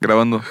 [0.00, 0.42] grabando.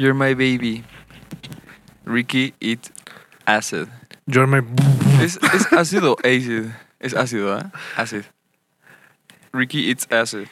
[0.00, 0.82] You're my baby.
[2.06, 2.90] Ricky eat
[3.46, 3.88] acid.
[4.26, 4.62] You're my...
[5.22, 6.70] ¿Es, es ácido acid?
[7.00, 7.70] Es ácido, ¿ah?
[7.96, 8.22] Acid.
[9.52, 10.46] Ricky eats acid.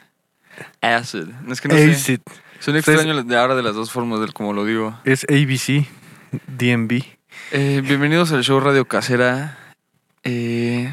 [0.82, 1.28] Acid.
[1.44, 1.90] No es que no sé.
[1.92, 2.20] Acid.
[2.60, 5.00] Suena Ustedes- extraño de ahora de las dos formas del como lo digo.
[5.06, 5.86] Es ABC.
[6.46, 7.04] DMV.
[7.52, 9.56] Eh, bienvenidos al show Radio Casera.
[10.24, 10.92] Eh,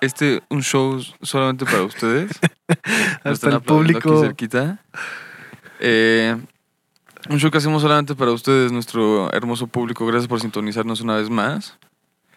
[0.00, 2.30] este un show solamente para ustedes.
[3.22, 4.22] Hasta el aplaudiendo aquí público.
[4.22, 4.82] cerquita.
[5.78, 6.38] Eh,
[7.28, 10.06] un show que hacemos solamente para ustedes, nuestro hermoso público.
[10.06, 11.78] Gracias por sintonizarnos una vez más.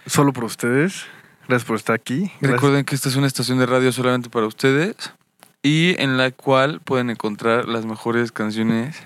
[0.05, 1.05] Solo por ustedes.
[1.47, 2.31] Gracias por estar aquí.
[2.39, 2.51] Gracias.
[2.51, 5.13] Recuerden que esta es una estación de radio solamente para ustedes
[5.61, 9.01] y en la cual pueden encontrar las mejores canciones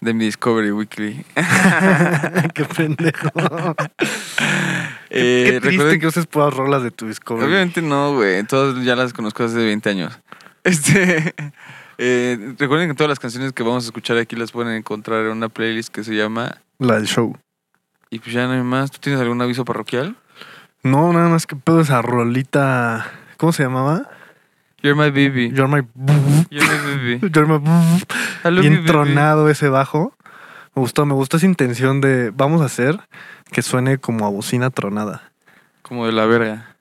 [0.00, 1.24] de mi Discovery Weekly.
[2.54, 3.30] Qué pendejo.
[5.08, 7.46] Eh, Qué triste recuerden que uses puras rolas de tu Discovery.
[7.46, 8.42] Obviamente no, güey.
[8.42, 10.18] Todas ya las conozco hace 20 años.
[10.64, 11.32] Este.
[11.98, 15.32] Eh, recuerden que todas las canciones que vamos a escuchar aquí las pueden encontrar en
[15.32, 16.58] una playlist que se llama.
[16.78, 17.36] La del show.
[18.10, 18.90] Y pues ya no hay más.
[18.90, 20.16] ¿Tú tienes algún aviso parroquial?
[20.82, 23.10] No, nada más que pedo esa rolita.
[23.36, 24.08] ¿Cómo se llamaba?
[24.82, 25.50] You're my baby.
[25.50, 25.82] You're my.
[26.50, 27.18] You're my baby.
[27.34, 27.58] You're my.
[28.60, 28.86] Bien baby.
[28.86, 30.14] tronado ese bajo.
[30.74, 33.00] Me gustó, me gustó esa intención de vamos a hacer
[33.50, 35.32] que suene como a bocina tronada.
[35.82, 36.75] Como de la verga.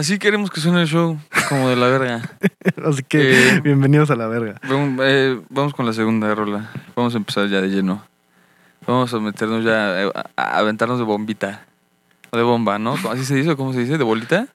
[0.00, 1.18] Así queremos que suene el show.
[1.50, 2.22] Como de la verga.
[2.86, 3.60] Así que Eh.
[3.60, 4.58] bienvenidos a la verga.
[4.66, 6.70] Vamos, eh, vamos con la segunda rola.
[6.96, 8.02] Vamos a empezar ya de lleno.
[8.86, 11.66] Vamos a meternos ya eh, a, aventarnos de bombita.
[12.30, 12.94] O de bomba, ¿no?
[13.10, 13.98] ¿Así se dice cómo se dice?
[13.98, 14.46] ¿De bolita?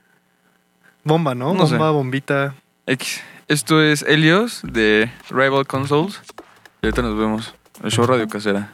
[1.03, 1.53] Bomba, ¿no?
[1.53, 1.75] No sé.
[1.75, 2.55] Bomba, bombita.
[2.87, 3.21] X.
[3.47, 6.23] Esto es Helios de Rival Consoles.
[6.81, 7.53] Y ahorita nos vemos.
[7.83, 8.71] El show Radio Casera.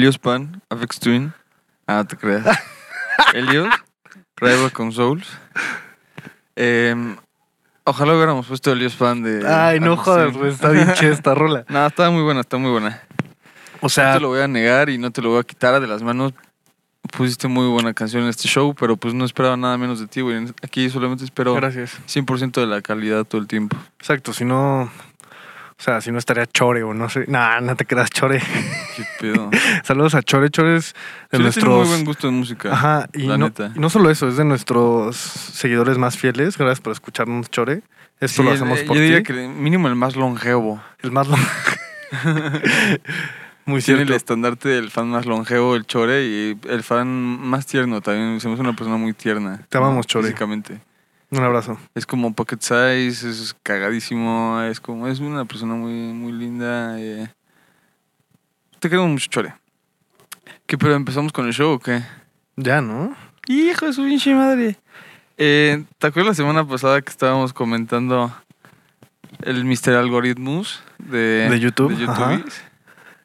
[0.00, 1.34] Helios Pan, Afex Twin.
[1.86, 2.46] Ah, no te creas.
[3.34, 3.68] Helios,
[4.36, 5.28] Rival Consoles.
[6.56, 7.16] Eh,
[7.84, 9.46] ojalá hubiéramos puesto Helios Pan de.
[9.46, 10.52] Ay, no jodas, güey.
[10.52, 11.66] Está bien chida esta rola.
[11.68, 13.02] No, está muy buena, está muy buena.
[13.82, 15.78] O No sea, te lo voy a negar y no te lo voy a quitar
[15.78, 16.32] de las manos.
[17.14, 20.22] Pusiste muy buena canción en este show, pero pues no esperaba nada menos de ti,
[20.22, 20.46] güey.
[20.62, 21.98] Aquí solamente espero gracias.
[22.08, 23.76] 100% de la calidad todo el tiempo.
[23.98, 24.90] Exacto, si no.
[25.80, 27.24] O sea, si no estaría Chore o no sé.
[27.26, 28.38] Nah, no te creas Chore.
[28.96, 29.48] Qué pedo.
[29.82, 30.50] Saludos a Chore.
[30.50, 30.92] Chore es
[31.32, 31.88] de Sí, le tiene muy nuestros.
[31.88, 32.72] buen gusto de música.
[32.72, 33.72] Ajá, y la no, neta.
[33.74, 36.58] no solo eso, es de nuestros seguidores más fieles.
[36.58, 37.82] Gracias por escucharnos, Chore.
[38.20, 39.32] Esto Sí, lo hacemos eh, por Yo diría ti.
[39.32, 40.82] que mínimo el más longevo.
[41.02, 41.40] El más long-
[43.66, 48.00] Muy Tiene el estandarte del fan más longevo, el Chore, y el fan más tierno
[48.00, 48.36] también.
[48.36, 49.60] Hace una persona muy tierna.
[49.68, 50.06] Te amamos.
[50.06, 50.24] Chore.
[50.28, 50.80] Físicamente.
[51.30, 51.78] Un abrazo.
[51.94, 56.98] Es como pocket size, es cagadísimo, es como, es una persona muy, muy linda.
[57.00, 57.32] eh.
[58.80, 59.54] Te queremos mucho, Chore.
[60.66, 62.02] ¿Qué, pero empezamos con el show o qué?
[62.56, 63.14] Ya, ¿no?
[63.46, 64.76] Hijo de su pinche madre.
[65.36, 68.32] Eh, ¿Te acuerdas la semana pasada que estábamos comentando
[69.42, 69.94] el Mr.
[69.96, 72.02] Algorithmus de, De YouTube, de.
[72.06, 72.44] YouTube?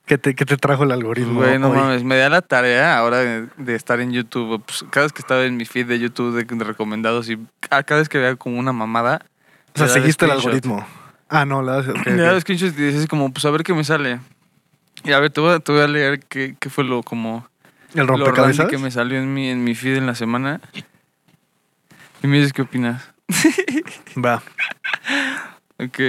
[0.05, 1.39] ¿Qué te, qué te trajo el algoritmo?
[1.39, 1.77] güey, no hoy?
[1.77, 4.61] mames, me da la tarea ahora de, de estar en YouTube.
[4.63, 7.99] Pues, cada vez que estaba en mi feed de YouTube de, de recomendados y cada
[7.99, 9.25] vez que veía como una mamada.
[9.73, 10.85] O sea, seguiste el algoritmo.
[11.27, 12.05] Ah, no, la ok, ok.
[12.05, 14.19] Le daba screenshots y dices como, pues a ver qué me sale.
[15.03, 17.47] Y a ver, te voy a, te voy a leer qué, qué fue lo como
[17.95, 18.67] El lo rompecabezas.
[18.67, 20.61] que me salió en mi, en mi feed en la semana.
[22.23, 23.11] Y me dices qué opinas.
[24.23, 24.41] Va.
[25.77, 25.99] Ok.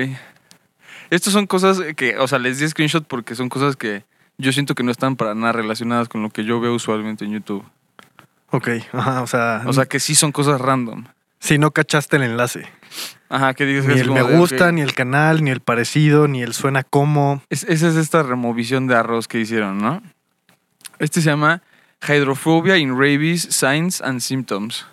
[1.11, 4.05] Estas son cosas que, o sea, les di screenshot porque son cosas que
[4.39, 7.33] yo siento que no están para nada relacionadas con lo que yo veo usualmente en
[7.33, 7.65] YouTube.
[8.51, 11.05] Ok, ajá, o sea, O sea, que sí son cosas random.
[11.41, 12.67] si no cachaste el enlace.
[13.29, 16.43] Ajá, que digas Ni el me de, gusta, ni el canal, ni el parecido, ni
[16.43, 17.43] el suena como.
[17.51, 20.01] Es- esa es esta removisión de arroz que hicieron, ¿no?
[20.99, 21.63] Este se llama
[22.07, 24.87] Hydrophobia in Rabies, Signs and Symptoms.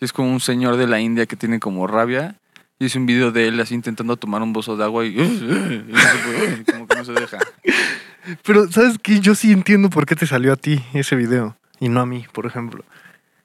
[0.00, 2.36] Es como un señor de la India que tiene como rabia.
[2.82, 5.14] Y es un video de él así intentando tomar un bozo de agua y,
[6.72, 7.38] como que no se deja.
[8.44, 9.20] Pero, ¿sabes qué?
[9.20, 12.26] Yo sí entiendo por qué te salió a ti ese video y no a mí,
[12.32, 12.84] por ejemplo.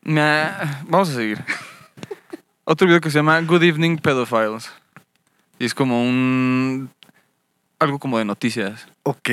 [0.08, 1.38] Ha- Vamos a seguir.
[2.64, 4.72] Otro video que se llama Good Evening Pedophiles.
[5.60, 6.90] Y es como un...
[7.78, 8.88] Algo como de noticias.
[9.04, 9.30] Ok.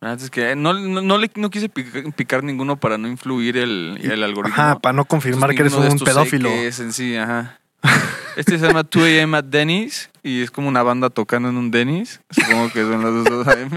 [0.00, 3.08] La neta Es que no, no, no le, no quise picar, picar ninguno para no
[3.08, 4.54] influir el, el algoritmo.
[4.54, 6.48] Ajá, para no confirmar Entonces, que eres un pedófilo.
[6.48, 7.58] es en sí, ajá.
[8.38, 11.70] Este se llama 2 AM at Denny's y es como una banda tocando en un
[11.70, 12.20] Denny's.
[12.30, 13.70] Supongo que son las 2 AM.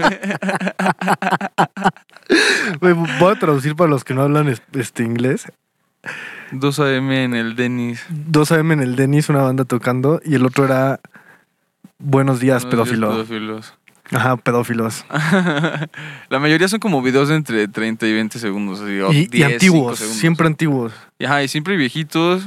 [2.80, 5.46] Voy a traducir para los que no hablan es- este inglés.
[6.52, 8.04] 2 AM en el Denny's.
[8.10, 11.00] 2 AM en el Denis, una banda tocando, y el otro era
[11.98, 13.10] Buenos días, días pedófilo.
[13.10, 13.74] pedófilos.
[14.10, 15.04] Ajá, pedófilos.
[16.28, 18.80] La mayoría son como videos de entre 30 y 20 segundos.
[18.80, 20.20] Así, Y, y 10, 5 antiguos, segundos.
[20.20, 20.92] siempre antiguos.
[21.18, 22.46] Y, Ajá, y siempre viejitos.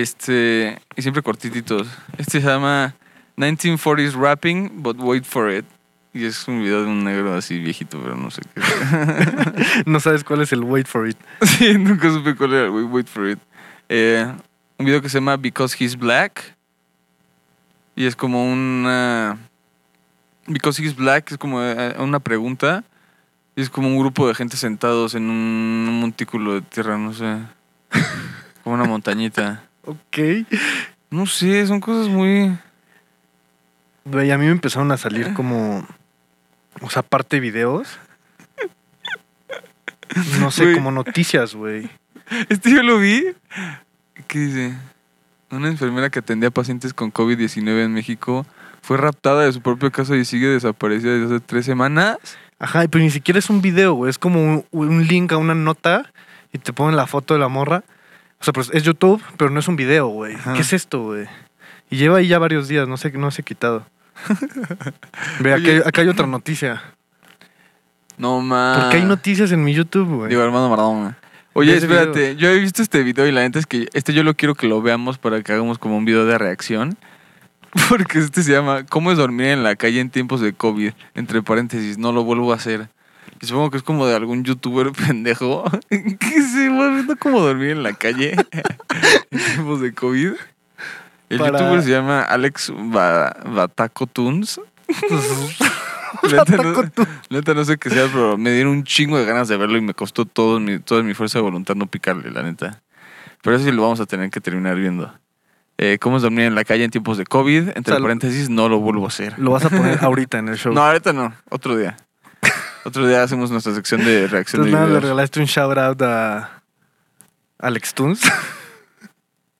[0.00, 0.80] Este.
[0.96, 1.88] Y siempre cortititos.
[2.16, 2.94] Este se llama
[3.36, 5.66] 1940s Rapping, but wait for it.
[6.14, 8.62] Y es un video de un negro así viejito, pero no sé qué.
[9.86, 11.16] No sabes cuál es el wait for it.
[11.42, 12.84] sí, nunca supe cuál era, güey.
[12.84, 13.38] Wait for it.
[13.88, 14.26] Eh,
[14.78, 16.56] un video que se llama Because He's Black.
[17.94, 19.38] Y es como una.
[20.46, 22.84] Because He's Black es como eh, una pregunta.
[23.56, 27.36] Y es como un grupo de gente sentados en un montículo de tierra, no sé.
[28.64, 29.68] Como una montañita.
[29.84, 30.18] Ok.
[31.10, 32.56] No sé, son cosas muy.
[34.04, 35.86] Güey, a mí me empezaron a salir como.
[36.80, 37.98] O sea, aparte videos.
[40.40, 41.88] No sé, como noticias, güey.
[42.48, 43.24] Este yo lo vi.
[44.26, 44.74] ¿Qué dice?
[45.50, 48.46] Una enfermera que atendía pacientes con COVID-19 en México
[48.80, 52.18] fue raptada de su propia casa y sigue desaparecida desde hace tres semanas.
[52.58, 54.10] Ajá, pero ni siquiera es un video, güey.
[54.10, 56.10] Es como un, un link a una nota
[56.52, 57.84] y te ponen la foto de la morra.
[58.42, 60.34] O sea, pues es YouTube, pero no es un video, güey.
[60.34, 60.54] Ajá.
[60.54, 61.28] ¿Qué es esto, güey?
[61.90, 63.86] Y lleva ahí ya varios días, no sé, no se ha quitado.
[65.38, 65.82] Ve, Oye.
[65.86, 66.82] acá hay otra noticia.
[68.18, 68.80] No más.
[68.80, 70.28] Porque hay noticias en mi YouTube, güey.
[70.28, 71.16] Digo, hermano Maradona.
[71.52, 74.24] Oye, ese espérate, yo he visto este video y la neta es que este yo
[74.24, 76.98] lo quiero que lo veamos para que hagamos como un video de reacción.
[77.88, 80.94] Porque este se llama ¿Cómo es dormir en la calle en tiempos de COVID?
[81.14, 82.88] Entre paréntesis, no lo vuelvo a hacer.
[83.42, 87.70] Y supongo que es como de algún youtuber pendejo que se va viendo cómo dormir
[87.72, 88.36] en la calle
[89.30, 90.32] en tiempos de COVID.
[91.28, 94.60] El Para- youtuber se llama Alex Ba- Bataco Tunes.
[96.30, 96.74] Neta, no,
[97.30, 99.80] neta, no sé qué sea, pero me dieron un chingo de ganas de verlo y
[99.80, 102.80] me costó todo mi, toda mi fuerza de voluntad no picarle, la neta.
[103.42, 105.12] Pero eso sí lo vamos a tener que terminar viendo.
[105.78, 107.70] Eh, ¿Cómo es dormir en la calle en tiempos de COVID?
[107.74, 109.36] Entre O sea, paréntesis, no lo vuelvo a hacer.
[109.38, 110.72] Lo vas a poner ahorita en el show.
[110.72, 111.96] No, ahorita no, otro día.
[112.84, 116.62] Otro día hacemos nuestra sección de reacción de le regalaste un shout out a
[117.58, 118.20] Alex Tunes.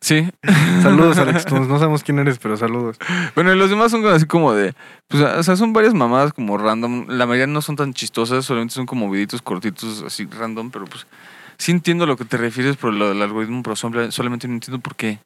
[0.01, 0.29] Sí.
[0.83, 1.69] saludos, Alex Tunes.
[1.69, 2.99] No sabemos quién eres, pero saludos.
[3.37, 4.75] Bueno, y los demás son así como de.
[5.07, 7.07] Pues, o sea, son varias mamadas como random.
[7.09, 11.07] La mayoría no son tan chistosas, solamente son como videitos cortitos así random, pero pues.
[11.57, 14.55] Sí entiendo a lo que te refieres por lo del algoritmo, pero sola- solamente no
[14.55, 15.21] entiendo por qué.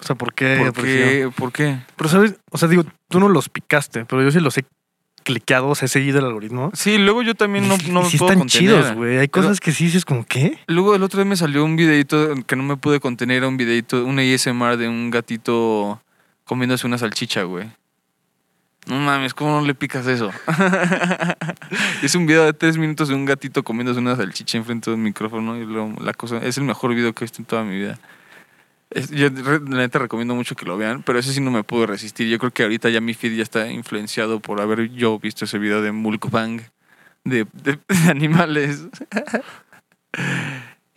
[0.00, 0.56] O sea, ¿por qué?
[0.74, 1.30] ¿Por qué?
[1.36, 1.78] ¿Por qué?
[1.94, 2.36] Pero, ¿sabes?
[2.52, 4.64] O sea, digo, tú no los picaste, pero yo sí los he
[5.24, 6.70] cliqueado, o sea, he seguido el algoritmo.
[6.74, 8.48] Sí, luego yo también no, no me sí puedo están contener.
[8.48, 9.18] chidos, güey.
[9.18, 10.58] Hay Pero- cosas que sí dices como, ¿qué?
[10.68, 13.56] Luego el otro día me salió un videito que no me pude contener, era un
[13.56, 16.00] videito, un ASMR de un gatito
[16.44, 17.66] comiéndose una salchicha, güey.
[18.86, 20.30] No mames, ¿cómo no le picas eso?
[22.02, 25.02] es un video de tres minutos de un gatito comiéndose una salchicha enfrente de un
[25.02, 27.76] micrófono y luego la cosa es el mejor video que he visto en toda mi
[27.76, 27.98] vida.
[29.10, 32.28] Yo neta recomiendo mucho que lo vean, pero ese sí no me puedo resistir.
[32.28, 35.58] Yo creo que ahorita ya mi feed ya está influenciado por haber yo visto ese
[35.58, 36.60] video de Mulkbang
[37.24, 38.86] de- de animales.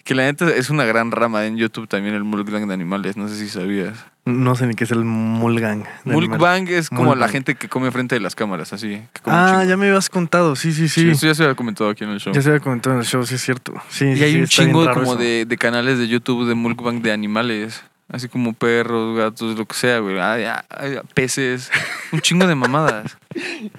[0.07, 3.27] Que la neta es una gran rama en YouTube también el Mulkbang de animales, no
[3.27, 4.05] sé si sabías.
[4.23, 5.83] No sé ni qué es el Mulgang.
[6.05, 7.29] Mulkbang es como la Mulkbang.
[7.29, 9.01] gente que come frente de las cámaras, así.
[9.11, 10.55] que come Ah, ya me habías contado.
[10.55, 11.09] Sí, sí, Sí, sí.
[11.09, 12.33] Esto ya se había comentado aquí en el show.
[12.33, 13.73] Ya se había comentado en el show, sí es cierto.
[13.89, 15.15] Sí, Y sí, hay un chingo como eso.
[15.17, 17.83] de, de canales de YouTube de mukbang de animales.
[18.09, 20.17] Así como perros, gatos, lo que sea, güey.
[20.19, 21.69] Ay, ay, peces.
[22.13, 23.17] Un chingo de mamadas.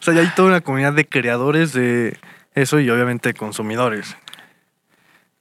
[0.00, 2.18] O sea, ya hay toda una comunidad de creadores de
[2.54, 4.14] eso y obviamente consumidores.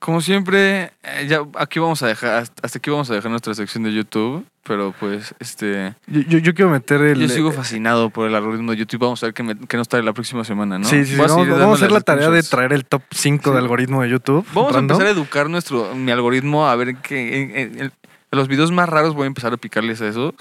[0.04, 3.84] Como siempre, eh, ya aquí vamos a dejar, hasta aquí vamos a dejar nuestra sección
[3.86, 4.46] de YouTube.
[4.66, 5.96] Pero pues, este.
[6.08, 7.22] Yo, yo, yo quiero meter el.
[7.22, 9.00] Yo sigo fascinado por el algoritmo de YouTube.
[9.00, 10.84] Vamos a ver qué, me- qué nos trae la próxima semana, ¿no?
[10.86, 11.22] Sí, sí, sí.
[11.22, 13.52] A Vamos, a hacer la tarea de traer el top 5 Sí.
[13.52, 14.46] de algoritmo de YouTube.
[14.54, 14.92] Vamos random.
[14.92, 17.92] a empezar a educar nuestro, mi algoritmo a ver en, en- en- en
[18.32, 20.34] los videos más raros voy a empezar a picarles a esos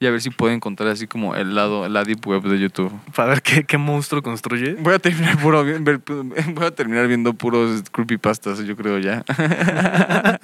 [0.00, 2.92] y a ver si puedo encontrar así como el lado, la deep web de YouTube.
[3.14, 4.74] Para ver qué, qué monstruo construye.
[4.74, 9.22] Voy a terminar puro, voy a terminar viendo puros creepypastas, yo creo ya.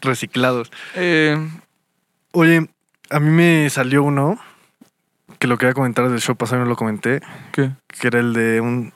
[0.00, 0.70] Reciclados.
[0.94, 1.36] Eh,
[2.32, 2.68] Oye,
[3.08, 4.38] a mí me salió uno
[5.38, 7.20] que lo quería comentar del show pasado y no lo comenté.
[7.52, 7.70] ¿Qué?
[7.88, 8.92] Que era el de un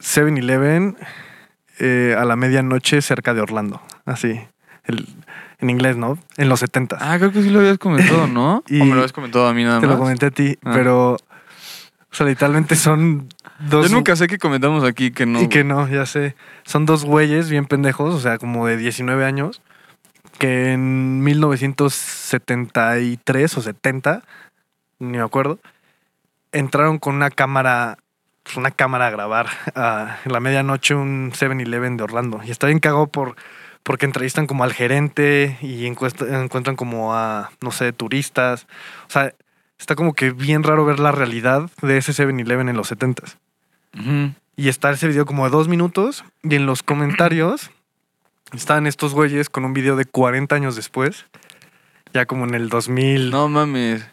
[0.00, 0.96] 7-Eleven
[1.78, 3.82] eh, a la medianoche cerca de Orlando.
[4.06, 4.40] Así.
[4.84, 5.06] El,
[5.62, 6.18] en inglés, ¿no?
[6.36, 8.62] En los 70 Ah, creo que sí lo habías comentado, ¿no?
[8.68, 9.96] Y- o me lo habías comentado a mí nada Te más.
[9.96, 10.70] lo comenté a ti, Ah.
[10.74, 11.12] pero.
[11.14, 13.26] O sea, literalmente son
[13.58, 13.88] dos.
[13.88, 15.40] Yo nunca sé que comentamos aquí que no.
[15.40, 16.36] Y que no, ya sé.
[16.64, 19.62] Son dos güeyes bien pendejos, o sea, como de 19 años,
[20.38, 24.22] que en 1973 o 70,
[24.98, 25.58] ni me acuerdo,
[26.52, 27.96] entraron con una cámara,
[28.42, 32.40] pues una cámara a grabar a en la medianoche un 7-Eleven de Orlando.
[32.44, 33.36] Y está bien cagado por,
[33.82, 38.66] porque entrevistan como al gerente y encuentran como a, no sé, turistas.
[39.08, 39.34] O sea,
[39.78, 43.36] está como que bien raro ver la realidad de ese 7-Eleven en los 70s.
[43.98, 44.34] Ujú.
[44.56, 46.24] Y está ese video como de dos minutos.
[46.42, 47.70] Y en los comentarios
[48.52, 51.26] están estos güeyes con un video de 40 años después.
[52.14, 54.04] Ya como en el 2015, No mames.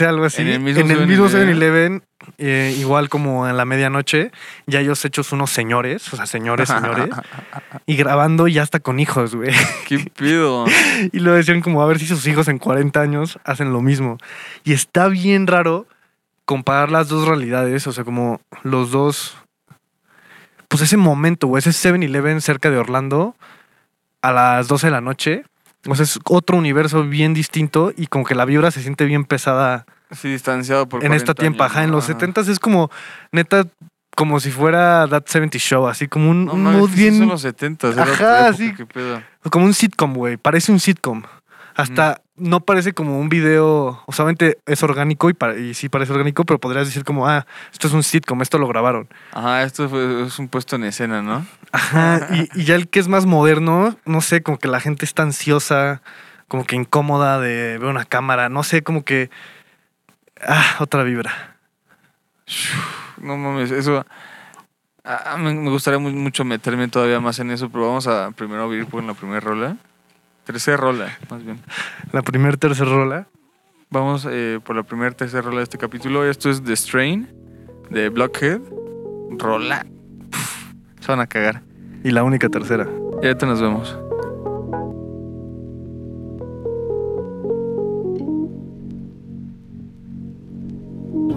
[0.00, 0.42] algo así.
[0.42, 2.02] En el mismo mismo 7-Eleven.
[2.22, 4.30] 7-Eleven, eh, igual como en la medianoche,
[4.66, 7.10] ya ellos hechos unos señores, o sea, señores, señores,
[7.86, 9.52] y grabando ya hasta con hijos, güey.
[9.88, 10.64] ¿Qué pido?
[11.12, 14.18] Y lo decían como a ver si sus hijos en 40 años hacen lo mismo.
[14.64, 15.86] Y está bien raro
[16.44, 19.36] comparar las dos realidades, o sea, como los dos...
[20.68, 23.36] Pues ese momento, o ese 7-Eleven cerca de Orlando
[24.22, 25.44] a las 12 de la noche.
[25.86, 29.24] O sea, es otro universo bien distinto y como que la vibra se siente bien
[29.24, 31.62] pesada Sí, distanciado por en esta 40 tiempo.
[31.64, 31.96] años, Ajá, en ¿no?
[31.96, 32.12] los Ajá.
[32.14, 32.90] 70 es como,
[33.32, 33.66] neta,
[34.14, 37.18] como si fuera That 70 Show, así como un, No un mames, mood bien...
[37.18, 39.24] son los 70, era Ajá, época.
[39.50, 40.36] Como un sitcom, güey.
[40.36, 41.22] Parece un sitcom.
[41.74, 44.02] Hasta no parece como un video.
[44.06, 47.86] O sea, obviamente es orgánico y, sí parece orgánico, pero podrías decir como, ah, esto
[47.88, 49.08] es un sitcom, esto lo grabaron.
[49.32, 51.46] Ajá, esto fue, es un puesto en escena, ¿no?
[51.72, 52.28] Ajá.
[52.34, 55.22] y, y ya el que es más moderno, no sé, como que la gente está
[55.22, 56.02] ansiosa,
[56.48, 58.48] como que incómoda de ver una cámara.
[58.50, 59.30] No sé, como que.
[60.46, 61.56] Ah, otra vibra.
[63.18, 64.04] No mames, eso.
[65.04, 68.86] ah, me, gustaría mu- mucho meterme todavía más en eso, pero vamos a primero ir
[68.86, 69.76] por la primera rola.
[70.44, 71.60] Tercera rola, más bien.
[72.12, 73.26] La primer tercer rola.
[73.90, 76.24] Vamos eh, por la primera tercera rola de este capítulo.
[76.28, 77.28] Esto es The Strain
[77.90, 78.60] de Blockhead.
[79.38, 79.86] Rola.
[80.30, 80.64] Puf,
[81.00, 81.62] se van a cagar.
[82.02, 82.88] Y la única tercera.
[83.22, 83.96] Y ahorita nos vemos.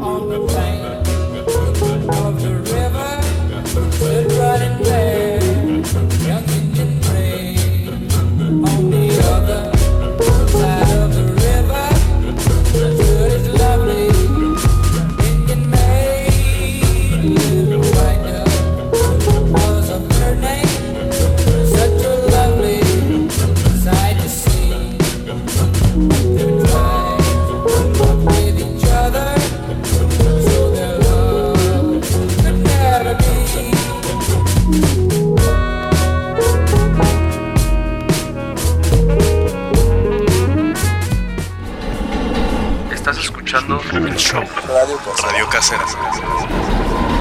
[0.05, 0.74] On the bank
[44.17, 44.39] Show.
[45.23, 45.83] Radio Casera.
[45.83, 47.14] I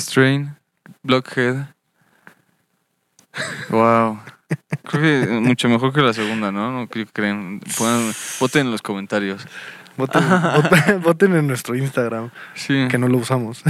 [0.00, 0.56] Strain,
[1.02, 1.66] Blockhead.
[3.70, 4.18] Wow.
[4.90, 6.72] Creo que mucho mejor que la segunda, ¿no?
[6.72, 7.60] No creo que creen.
[8.40, 9.46] Voten en los comentarios.
[9.96, 12.88] Voten, voten- voten en nuestro Instagram, Sí.
[12.90, 13.62] que no lo usamos.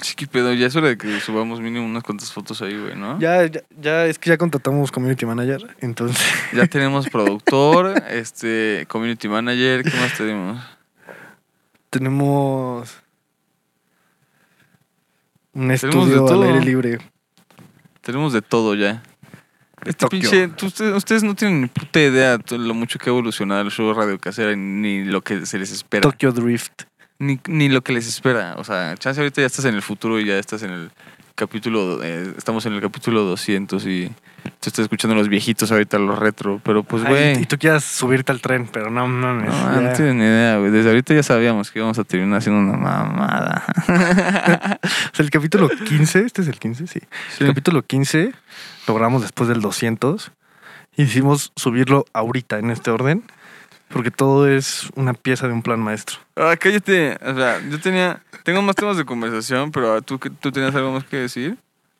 [0.00, 0.52] Sí, pedo.
[0.54, 3.18] Ya es hora de que subamos mínimo unas cuantas fotos ahí, güey, ¿no?
[3.20, 6.18] ya, ya, ya, es que ya contratamos community manager, entonces
[6.52, 10.62] Ya tenemos productor, este, community manager, ¿qué más tenemos?
[11.90, 13.01] tenemos
[15.54, 16.98] un de estudio al aire libre.
[18.00, 19.02] Tenemos de todo ya.
[19.84, 20.20] Este Tokio.
[20.20, 23.62] pinche, tú- ustedes, ustedes no tienen ni puta idea de lo mucho que ha evolucionado
[23.62, 26.02] el show Radio Casera ni lo que se les espera.
[26.02, 26.82] Tokyo Drift.
[27.18, 28.54] Ni, ni lo que les espera.
[28.58, 30.90] O sea, chance ahorita ya estás en el futuro y ya estás en el
[31.42, 34.06] capítulo, eh, estamos en el capítulo 200 y
[34.60, 37.42] tú estás escuchando a los viejitos ahorita, los retro, pero pues güey.
[37.42, 39.52] y tú quieras subirte al tren, pero no mames.
[39.52, 40.70] No, no tienen ni idea, güey.
[40.70, 43.64] Desde ahorita ya sabíamos que íbamos a terminar haciendo una mamada.
[45.12, 47.00] O sea, el capítulo 15, este es el 15, sí.
[47.36, 47.44] Sí.
[47.44, 48.32] El capítulo 15
[48.86, 50.30] logramos después del 200.
[50.96, 53.24] Hicimos subirlo ahorita en este orden,
[53.88, 56.18] porque todo es una pieza de un plan maestro.
[56.36, 57.18] Ah, cállate.
[57.24, 58.22] O sea, yo tenía.
[58.44, 61.58] Tengo más temas de conversación, pero ¿tú, qué- ¿tú tenías algo más que decir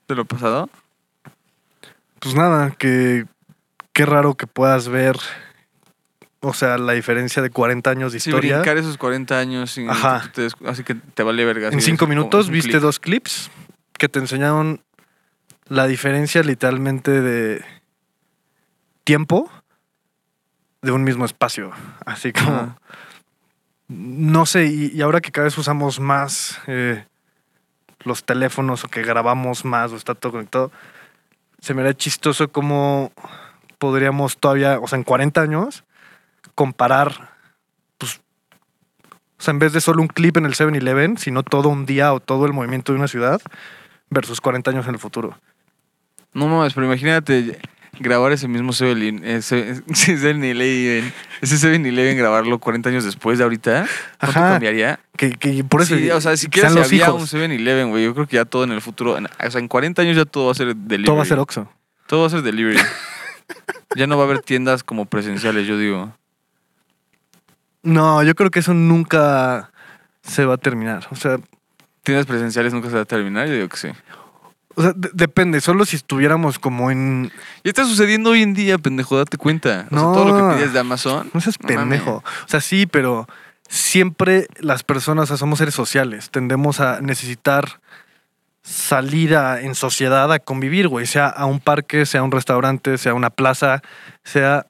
[0.09, 0.68] de lo pasado?
[2.18, 3.27] Pues nada, que
[3.92, 5.16] qué raro que puedas ver,
[6.40, 8.57] o sea, la diferencia de 40 años de Sí, historia.
[8.59, 10.23] brincar esos 40 años sin Ajá.
[10.35, 11.68] que te- así que te vale verga.
[11.68, 13.51] en es cinco como- minutos es un viste dos clips
[13.99, 14.81] que te enseñaron
[15.68, 17.64] la diferencia literalmente de
[19.05, 19.51] tiempo
[20.81, 21.71] de un mismo espacio.
[22.07, 22.79] Así como, Ajá.
[23.92, 27.05] No sé, y, ahora que cada vez usamos más eh,
[28.05, 30.72] los teléfonos o que grabamos más o está todo conectado,
[31.61, 33.12] se me da chistoso cómo
[33.78, 35.85] podríamos todavía, o sea, en 40 años,
[36.55, 37.31] comparar,
[37.98, 38.20] pues,
[39.38, 42.12] o sea, en vez de solo un clip en el 7-Eleven, sino todo un día
[42.12, 43.40] o todo el movimiento de una ciudad
[44.11, 45.38] versus 40 años en el futuro.
[46.33, 47.61] No mames, pero imagínate.
[47.98, 53.87] Grabar ese mismo 7-Eleven, ese 7-Eleven, ese 7-Eleven, grabarlo 40 años después de ahorita,
[54.18, 54.50] ¿cuánto Ajá.
[54.52, 55.00] cambiaría?
[55.16, 55.96] Que, que por eso.
[55.96, 57.33] sí, o sea, si quieres, si los había hijos.
[57.33, 59.68] un 7-Eleven, güey, yo creo que ya todo en el futuro, en- o sea, en
[59.68, 61.05] 40 años ya todo va a ser delivery.
[61.05, 61.70] Todo va a ser Oxxo.
[62.07, 62.78] Todo va a ser delivery.
[63.96, 66.12] ya no va a haber tiendas como presenciales, yo digo.
[67.83, 69.70] No, yo creo que eso nunca
[70.22, 71.07] se va a terminar.
[71.11, 71.38] O sea,
[72.05, 73.88] Tiendas presenciales nunca se va a terminar, yo digo que sí.
[74.74, 75.61] O sea de- depende.
[75.61, 77.30] Solo si estuviéramos como en.
[77.62, 79.87] Y está sucediendo hoy en día, pendejo, date cuenta.
[79.90, 80.12] O sea, No.
[80.12, 81.30] todo lo que pides de Amazon.
[81.35, 82.22] No seas pendejo.
[82.44, 83.26] O sea, sí, pero
[83.68, 86.30] siempre las personas, o sea, somos seres sociales.
[86.30, 87.80] Tendemos a necesitar
[88.62, 91.06] salir a- en sociedad a convivir, güey.
[91.06, 93.82] Sea a un parque, sea a un restaurante, sea a una plaza,
[94.24, 94.66] sea.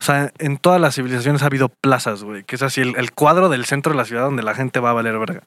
[0.00, 2.42] O sea, en todas las civilizaciones ha habido plazas, güey.
[2.44, 4.90] Que es así, el, el cuadro del centro de la ciudad donde la gente va
[4.90, 5.42] a valer verga.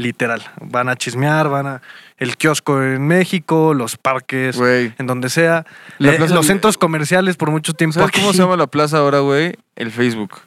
[0.00, 0.42] Literal.
[0.60, 1.82] Van a chismear, van a.
[2.16, 4.92] El kiosco en México, los parques, Güey.
[4.98, 5.64] en donde sea.
[5.98, 7.94] La Eh, plaza- los centros comerciales por mucho tiempo.
[7.94, 9.56] ¿Sabes cómo se llama la plaza ahora, güey?
[9.76, 10.40] El Facebook.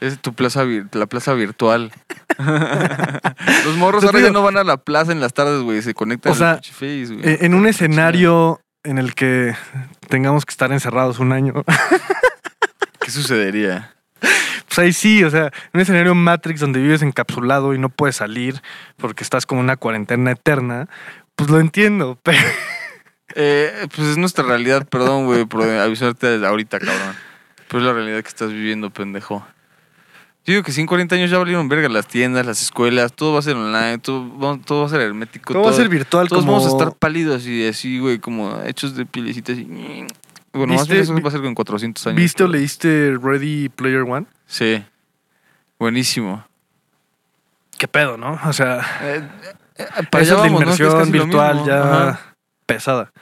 [0.00, 1.90] Es tu plaza, la plaza virtual.
[3.64, 5.82] Los morros ahora ya no van a la plaza en las tardes, güey.
[5.82, 7.28] Se conectan O sea, al pinche Face, güey.
[7.34, 9.54] Eh, En un escenario en el que
[10.08, 11.64] tengamos que estar encerrados un año.
[13.00, 13.94] ¿Qué sucedería?
[14.20, 18.60] Pues ahí sí, o sea, un escenario Matrix donde vives encapsulado y no puedes salir
[18.96, 20.88] porque estás como en una cuarentena eterna,
[21.36, 22.38] pues lo entiendo, pero
[23.34, 27.14] Eh, pues es nuestra realidad, perdón, güey, por avisarte ahorita, cabrón.
[27.68, 29.46] Pero es la realidad que estás viviendo, pendejo.
[30.46, 33.34] Yo digo que sí, en 40 años ya valieron verga las tiendas, las escuelas, todo
[33.34, 35.52] va a ser online, todo, va- todo va a ser hermético.
[35.52, 36.54] todo va a ser virtual Todos como...
[36.56, 40.06] vamos a estar pálidos y así, güey, como hechos de pielecitas y...
[40.52, 42.16] Bueno, más ¿Viste- bien eso va a ser en 400 años.
[42.16, 44.26] ¿Viste o leíste Ready Player One?
[44.46, 44.82] Sí.
[45.78, 46.44] Buenísimo.
[47.78, 48.38] ¿Qué pedo, no?
[48.44, 49.28] O sea, Eh,
[49.76, 50.66] eh, para allá es la vamos, ¿no?
[50.66, 52.34] Que es inmersión virtual ya Ajá.
[52.66, 53.12] pesada.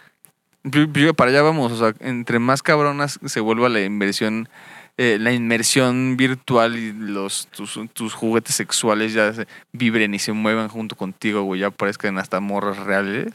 [0.64, 4.48] Yo- yo- Para allá vamos, o sea, entre más cabronas se vuelva la inversión,
[4.96, 10.32] eh, la inmersión virtual y los tus, tus juguetes sexuales ya se vibren y se
[10.32, 13.32] muevan junto contigo, güey, ya parezcan hasta morras reales.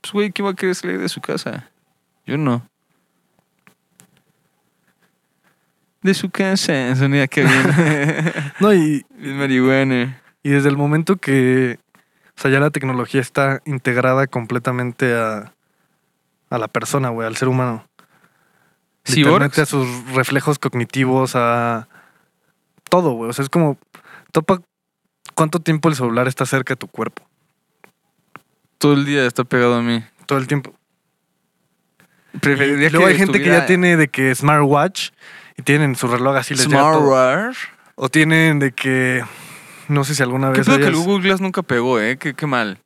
[0.00, 1.68] Pues, güey, ¿quién va a querer salir de su casa?
[2.26, 2.66] Yo no.
[6.02, 8.32] De su casa, sonía que bien.
[8.60, 10.20] No, y, bien marihuana.
[10.42, 11.78] y desde el momento que,
[12.36, 15.54] o sea, ya la tecnología está integrada completamente a,
[16.50, 17.86] a la persona, güey, al ser humano.
[19.06, 21.88] Literalmente a sus reflejos cognitivos, a
[22.88, 23.30] todo, güey.
[23.30, 23.78] O sea, es como,
[24.32, 24.60] topa
[25.34, 27.26] cuánto tiempo el celular está cerca de tu cuerpo.
[28.78, 30.04] Todo el día está pegado a mí.
[30.26, 30.74] Todo el tiempo.
[32.40, 35.10] Preferiría Y luego que hay gente que ya tiene de que smartwatch
[35.62, 37.06] y tienen su reloj así les llega todo.
[37.12, 37.56] Smartwatch.
[37.94, 39.24] O tienen de que,
[39.88, 42.16] no sé si alguna ¿Qué vez pedo que el hayas- Google Glass nunca pegó, eh?
[42.18, 42.78] Qué, qué mal.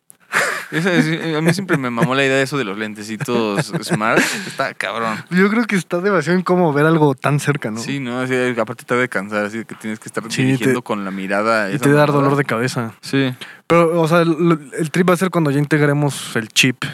[0.73, 4.19] Esa es- a mí siempre me mamó la idea de eso de los lentecitos smart.
[4.49, 5.17] Está cabrón.
[5.31, 7.79] Yo creo que está demasiado incómodo ver algo tan cerca, ¿no?
[7.79, 8.19] Sí, ¿no?
[8.21, 11.05] Así, aparte te ha de cansar, así que tienes que estar Sí, dirigiendo te- con
[11.05, 11.71] la mirada.
[11.71, 12.93] Y te da dolor de cabeza.
[13.01, 13.33] Sí.
[13.69, 16.85] Pero, o sea, el, el trip va a ser cuando ya integremos el chip,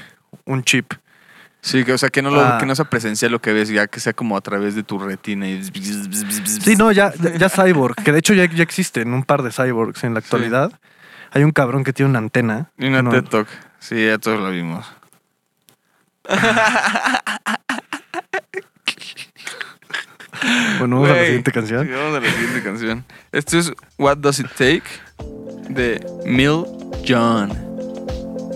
[0.44, 0.92] un chip.
[1.64, 2.58] Sí, que, o sea, que no, lo, Ah.
[2.58, 4.98] que no sea presencial lo que ves, ya que sea como a través de tu
[4.98, 5.48] retina.
[5.48, 5.62] Y...
[5.62, 10.02] Sí, no, ya, ya, cyborg, que de hecho ya, ya existen un par de cyborgs
[10.02, 10.72] en la actualidad.
[11.30, 12.70] Hay un cabrón que tiene una antena.
[12.76, 13.48] Y una No, TED Talk.
[13.78, 14.84] Sí, ya todos lo vimos.
[20.78, 21.86] Bueno, vamos a la siguiente canción.
[21.86, 23.04] Sí, vamos a la siguiente canción.
[23.30, 24.82] Esto es What Does It Take
[25.68, 26.64] de Mill
[27.06, 27.52] John.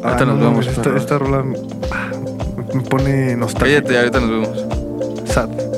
[0.02, 0.66] Ah, Ahorita no nos vemos.
[0.66, 1.44] mames, esta, esta rola
[1.92, 2.10] ah,
[2.74, 3.82] me pone nostalgia.
[3.82, 4.64] Cállate, ahorita nos vemos.
[5.28, 5.75] Sad.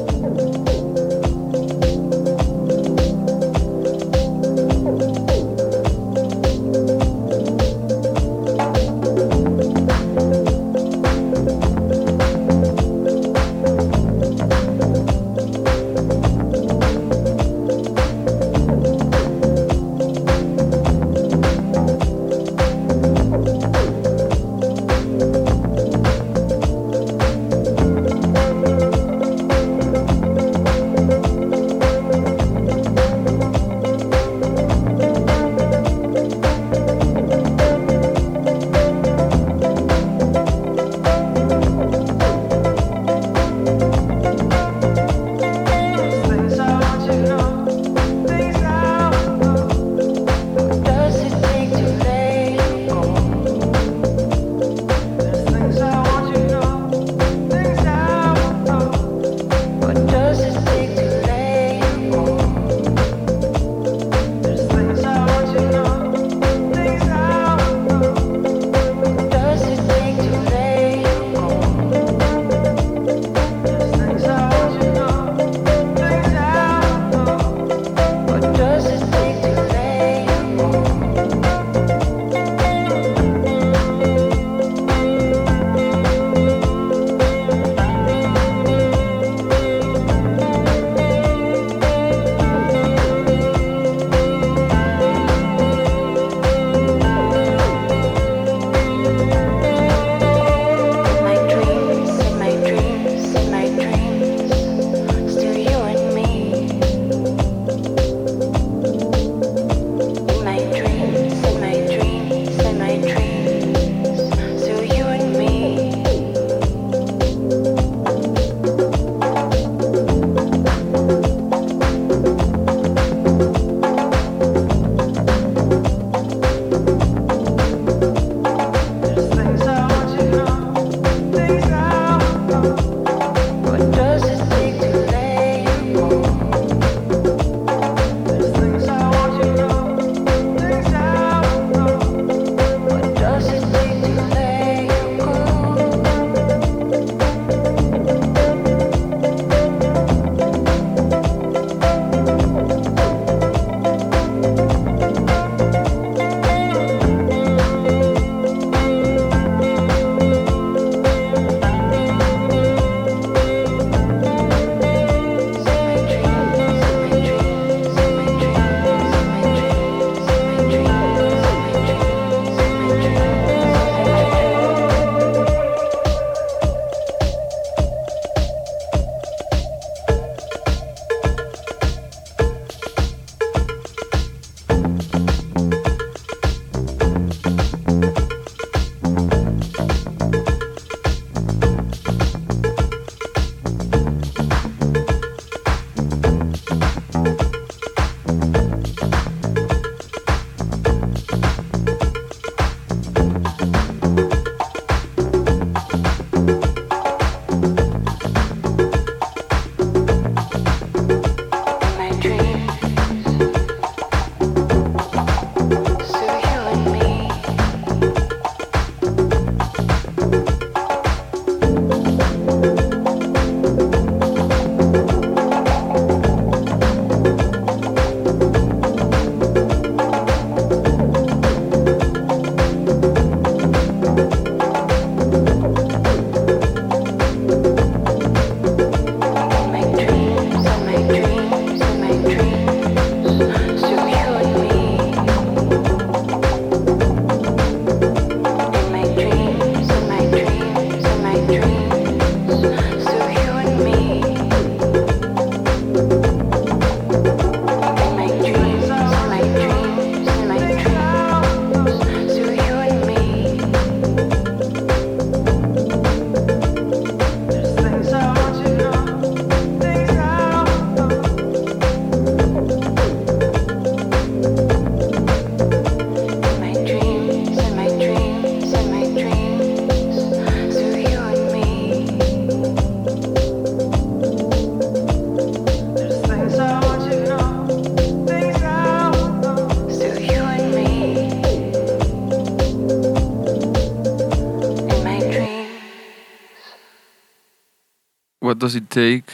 [298.58, 299.26] What Does It Take,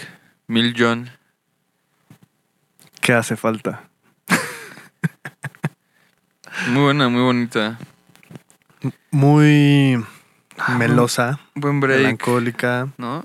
[0.48, 1.08] Mil John.
[3.00, 3.88] ¿Qué hace falta?
[6.68, 7.78] Muy buena, muy bonita.
[9.10, 10.04] Muy
[10.76, 12.00] melosa, Buen break.
[12.00, 12.88] melancólica.
[12.98, 13.24] ¿No?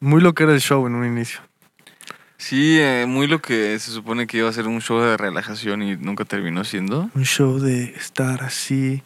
[0.00, 1.40] Muy lo que era el show en un inicio.
[2.36, 5.82] Sí, eh, muy lo que se supone que iba a ser un show de relajación
[5.82, 7.08] y nunca terminó siendo.
[7.14, 9.02] Un show de estar así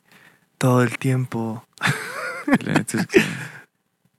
[0.59, 1.65] todo el tiempo.
[2.65, 3.23] La neta es que,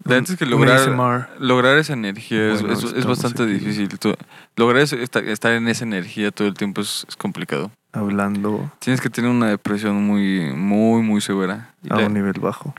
[0.10, 3.54] la es que lograr, lograr esa energía es- Bueno, es, bastante aquí.
[3.54, 3.90] difícil.
[4.00, 4.16] Tú-
[4.56, 7.72] lograr eso- esta- estar en esa energía todo el tiempo es, es complicado.
[7.92, 11.74] Hablando Tienes que tener una depresión muy, muy, muy severa.
[11.90, 12.74] A la, un nivel bajo.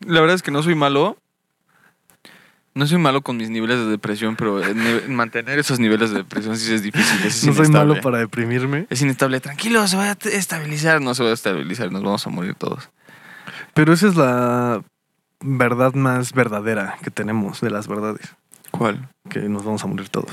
[0.00, 1.16] la verdad es que no soy malo.
[2.74, 6.18] No soy malo con mis niveles de depresión, pero en- en mantener esos niveles de
[6.18, 7.26] depresión sí es difícil.
[7.26, 9.40] es No soy malo para deprimirme, Es inestable.
[9.40, 11.00] Tranquilo, se va a estabilizar.
[11.00, 11.90] No se va a estabilizar.
[11.90, 12.90] Nos vamos a morir todos.
[13.72, 14.82] pero esa es la
[15.40, 18.34] verdad más verdadera que tenemos de las verdades,
[18.70, 19.08] ¿Cuál?
[19.28, 20.30] que nos vamos a morir todos.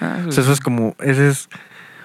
[0.00, 1.48] Ah, O sea, eso es como, ese es,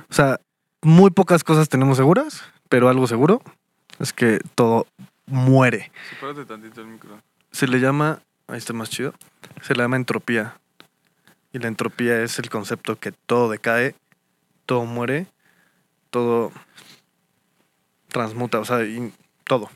[0.10, 0.40] o sea,
[0.82, 3.42] muy pocas cosas tenemos seguras, pero algo seguro
[4.00, 4.88] es que todo
[5.26, 5.92] muere.
[6.10, 7.22] Sepárate tantito el micro.
[7.52, 9.14] Se le llama, ahí está más chido,
[9.62, 10.60] se le llama entropía.
[11.54, 13.96] Y la entropía es el concepto que todo decae,
[14.66, 15.28] todo muere,
[16.10, 16.52] todo
[18.10, 19.14] transmuta, o sea, y
[19.46, 19.70] todo.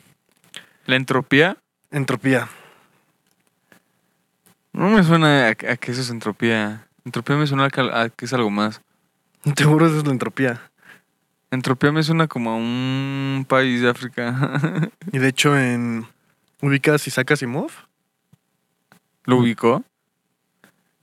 [0.85, 1.57] La entropía
[1.91, 2.47] Entropía.
[4.73, 6.87] No me suena a, a que eso es entropía.
[7.05, 8.81] Entropía me suena a que, a que es algo más.
[9.55, 10.61] Seguro eso es la entropía.
[11.51, 14.89] Entropía me suena como a un país de África.
[15.11, 16.07] Y de hecho en
[16.61, 17.71] ubicas Isaac Asimov,
[19.25, 19.83] ¿Lo ubicó?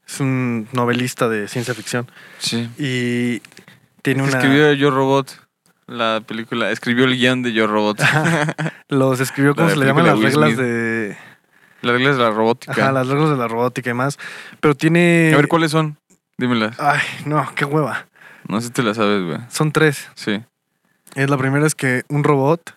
[0.07, 2.71] es un novelista de ciencia ficción Sí.
[2.79, 3.43] y
[4.03, 5.47] tiene una Escribió Yo Robot.
[5.87, 6.71] La película.
[6.71, 8.01] Escribió el guion de Yo Robot.
[8.89, 11.17] los escribió como se le llaman las reglas de
[11.83, 12.73] Las reglas de la robótica.
[12.73, 14.19] ajá, las reglas de la robótica y más,
[14.61, 15.97] pero tiene A ver, ¿cuáles son?
[16.37, 16.79] Dímelas.
[16.81, 18.07] Ay, no, qué hueva.
[18.49, 19.39] No sé si te las sabes, güey.
[19.49, 20.09] Son tres.
[20.15, 20.43] Sí.
[21.15, 22.75] Es la primera es que un robot,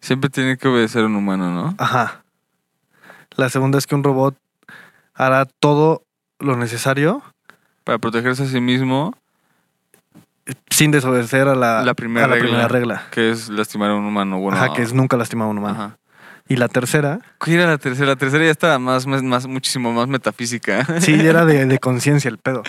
[0.00, 1.74] Siempre tiene que obedecer a un humano, ¿no?
[1.78, 2.24] ajá.
[3.36, 4.36] La segunda es que un robot
[5.14, 6.02] hará todo
[6.40, 7.22] lo necesario
[7.84, 9.14] Para protegerse a sí mismo,
[10.70, 12.48] sin desobedecer a la, La primera a la regla.
[12.48, 13.02] primera regla.
[13.12, 14.38] que es lastimar a un humano.
[14.40, 15.74] Bueno, Ajá, que es nunca lastimar a un humano.
[15.80, 15.98] Ajá.
[16.48, 18.08] Y la tercera, ¿Cuál era la tercera?
[18.08, 20.84] La tercera ya estaba más, más, más muchísimo más metafísica.
[21.00, 22.62] sí, era de, de conciencia el pedo.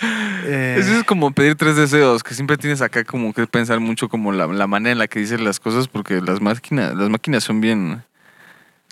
[0.46, 4.08] Eh, Eso es como pedir tres deseos, que siempre tienes acá como que pensar mucho
[4.08, 7.44] como la, la manera en la que dices las cosas, porque las máquinas, las máquinas
[7.44, 8.02] son bien,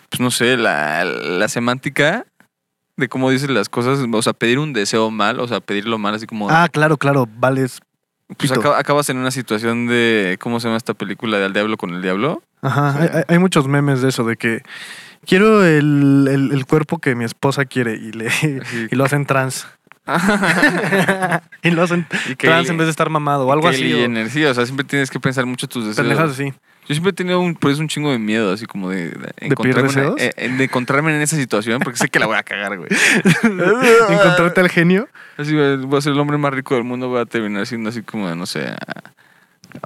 [0.09, 2.25] pues no sé, la, la semántica
[2.97, 6.13] de cómo dices las cosas, o sea, pedir un deseo mal, o sea, pedirlo mal,
[6.13, 6.49] así como...
[6.51, 7.79] Ah, claro, claro, vales.
[8.37, 11.91] pues acabas en una situación de, ¿cómo se llama esta película de Al Diablo con
[11.95, 12.43] el Diablo?
[12.63, 13.09] Ajá, Sí.
[13.13, 14.61] hay- hay, muchos memes de eso, de que
[15.25, 18.29] quiero el, el- el cuerpo que mi esposa quiere y, le,
[18.91, 19.67] y lo hacen trans.
[21.63, 23.93] y lo hacen Y trans en vez de estar mamado o algo así.
[23.93, 26.05] O Jenner, sí, o sea, siempre tienes que pensar mucho tus deseos.
[26.07, 26.53] pendejas así.
[26.85, 29.11] Yo siempre he tenido un, por eso un chingo de miedo, así como de, de
[29.11, 32.77] pedir encontrarme, eh, de encontrarme en esa situación, porque sé que la voy a cagar,
[32.77, 32.89] güey.
[33.43, 35.07] Encontrarte al genio.
[35.37, 38.01] Así, voy a ser el hombre más rico del mundo, voy a terminar siendo así
[38.01, 38.75] como, de, no sé,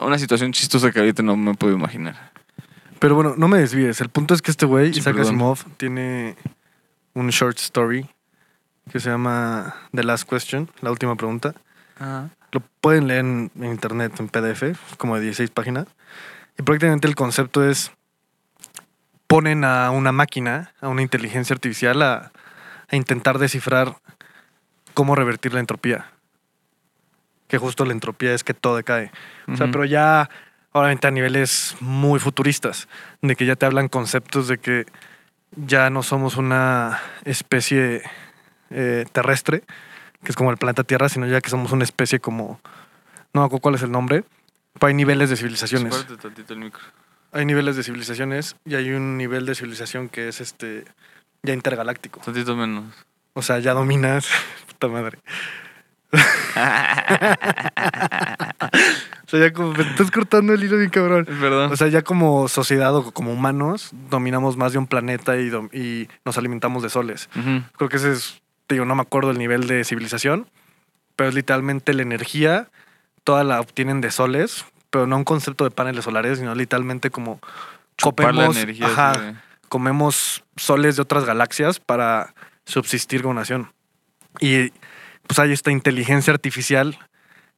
[0.02, 2.32] una situación chistosa que ahorita no me puedo imaginar.
[3.00, 4.02] Pero bueno, no me desvíes.
[4.02, 5.36] El punto es que este güey, Sí, Isaac perdón.
[5.36, 6.36] Asimov, tiene
[7.14, 8.10] un short story
[8.92, 11.54] que se llama The Last Question, la última pregunta.
[12.52, 15.88] Lo pueden leer en, en internet, en PDF, como de 16 páginas.
[16.58, 17.92] Y prácticamente el concepto es,
[19.28, 22.32] ponen a una máquina, a una inteligencia artificial, a,
[22.90, 23.98] a intentar descifrar
[24.94, 26.12] cómo revertir la entropía.
[27.48, 29.12] Que justo la entropía es que todo decae.
[29.48, 30.30] O sea, pero ya,
[30.80, 32.88] obviamente a niveles muy futuristas,
[33.22, 34.86] de que ya te hablan conceptos de que
[35.56, 38.04] ya no somos una especie
[38.70, 39.64] eh, terrestre,
[40.24, 42.60] que es como el planeta Tierra, sino ya que somos una especie como,
[43.34, 44.24] no me acuerdo cuál es el nombre,
[44.74, 46.06] pero hay niveles de civilizaciones.
[46.22, 46.82] Tantito el micro.
[47.32, 50.86] Hay niveles de civilizaciones y hay un nivel de civilización que es este
[51.44, 52.20] ya intergaláctico.
[52.22, 52.86] Tantito menos.
[53.34, 54.28] O sea, ya dominas,
[54.68, 55.20] puta madre.
[59.28, 61.26] o sea, ya como me estás cortando el hilo bien cabrón.
[61.26, 61.72] Perdón.
[61.72, 66.08] O sea, ya como sociedad o como humanos dominamos más de un planeta y, y
[66.26, 67.30] nos alimentamos de soles.
[67.36, 67.62] Ujú.
[67.78, 70.48] Creo que ese es, te digo, no me acuerdo el nivel de civilización,
[71.16, 72.70] pero es literalmente la energía,
[73.24, 77.40] toda la obtienen de soles, pero no un concepto de paneles solares, sino literalmente como
[77.98, 78.88] Chupar la copemos- energía.
[78.88, 79.36] ajá, de-
[79.68, 82.34] comemos soles de otras galaxias para
[82.66, 83.72] subsistir como nación.
[84.40, 84.72] Y
[85.28, 86.98] pues hay esta inteligencia artificial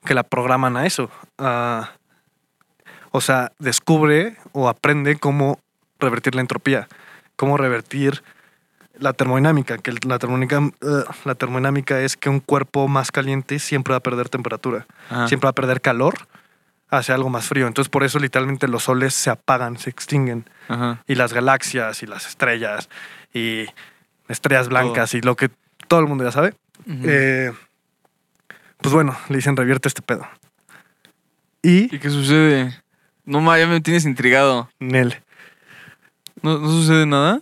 [0.06, 1.10] que la programan a eso.
[3.12, 5.60] o sea, descubre o aprende cómo
[6.00, 6.88] revertir la entropía,
[7.36, 8.24] cómo revertir
[9.00, 13.92] la termodinámica, que la termodinámica, eh, la termodinámica es que un cuerpo más caliente siempre
[13.94, 15.28] va a perder temperatura, Ajá.
[15.28, 16.16] siempre va a perder calor
[16.90, 17.68] hacia algo más frío.
[17.68, 21.02] Entonces por eso literalmente los soles se apagan, se extinguen Ajá.
[21.08, 22.90] y las galaxias y las estrellas
[23.34, 23.66] y
[24.28, 25.50] estrellas blancas y lo que
[25.88, 26.54] todo el mundo ya sabe.
[26.88, 27.52] Eh,
[28.82, 30.28] pues bueno, le dicen revierte este pedo.
[31.62, 32.82] Y ¿Y qué sucede?
[33.26, 34.70] No, ma, ya me tienes intrigado.
[34.80, 35.22] Nel,
[36.42, 37.42] ¿No, no sucede nada?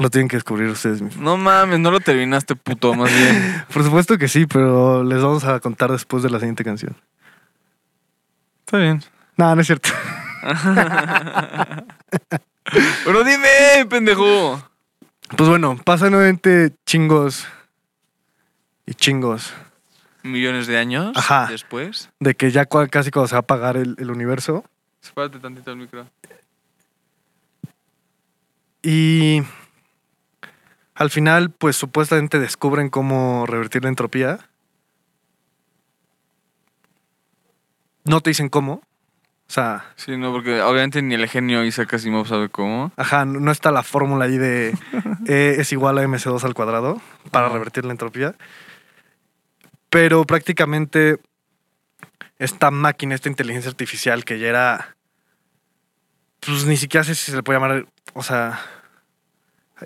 [0.00, 1.22] lo tienen que descubrir ustedes mismos.
[1.22, 3.64] No mames, no lo terminaste, puto, más bien.
[3.72, 6.96] Por supuesto que sí, pero les vamos a contar después de la siguiente canción.
[8.60, 9.02] Está bien.
[9.36, 9.90] No, no es cierto.
[13.04, 14.62] Pero dime, pendejo.
[15.36, 17.46] Pues bueno, pasan nuevamente chingos
[18.86, 19.52] y chingos
[20.22, 21.46] Millones de años Ajá.
[21.50, 22.10] después.
[22.20, 24.64] de que ya casi cuando se va a apagar el, el universo.
[25.02, 26.06] Espérate tantito el micro.
[28.82, 29.42] Y
[30.94, 34.38] al final, pues supuestamente descubren cómo revertir la entropía.
[38.04, 38.72] No te dicen cómo.
[39.48, 42.92] O sea, Sí, no, porque obviamente ni el genio Isaac Asimov sabe cómo.
[42.96, 44.72] ajá, no está la fórmula ahí de
[45.26, 47.00] E es igual a MC2 al cuadrado
[47.30, 48.34] para revertir la entropía.
[49.90, 51.18] Pero prácticamente
[52.38, 54.96] esta máquina, esta inteligencia artificial que ya era.
[56.40, 57.86] Pues ni siquiera sé si se le puede llamar.
[58.14, 58.60] O sea.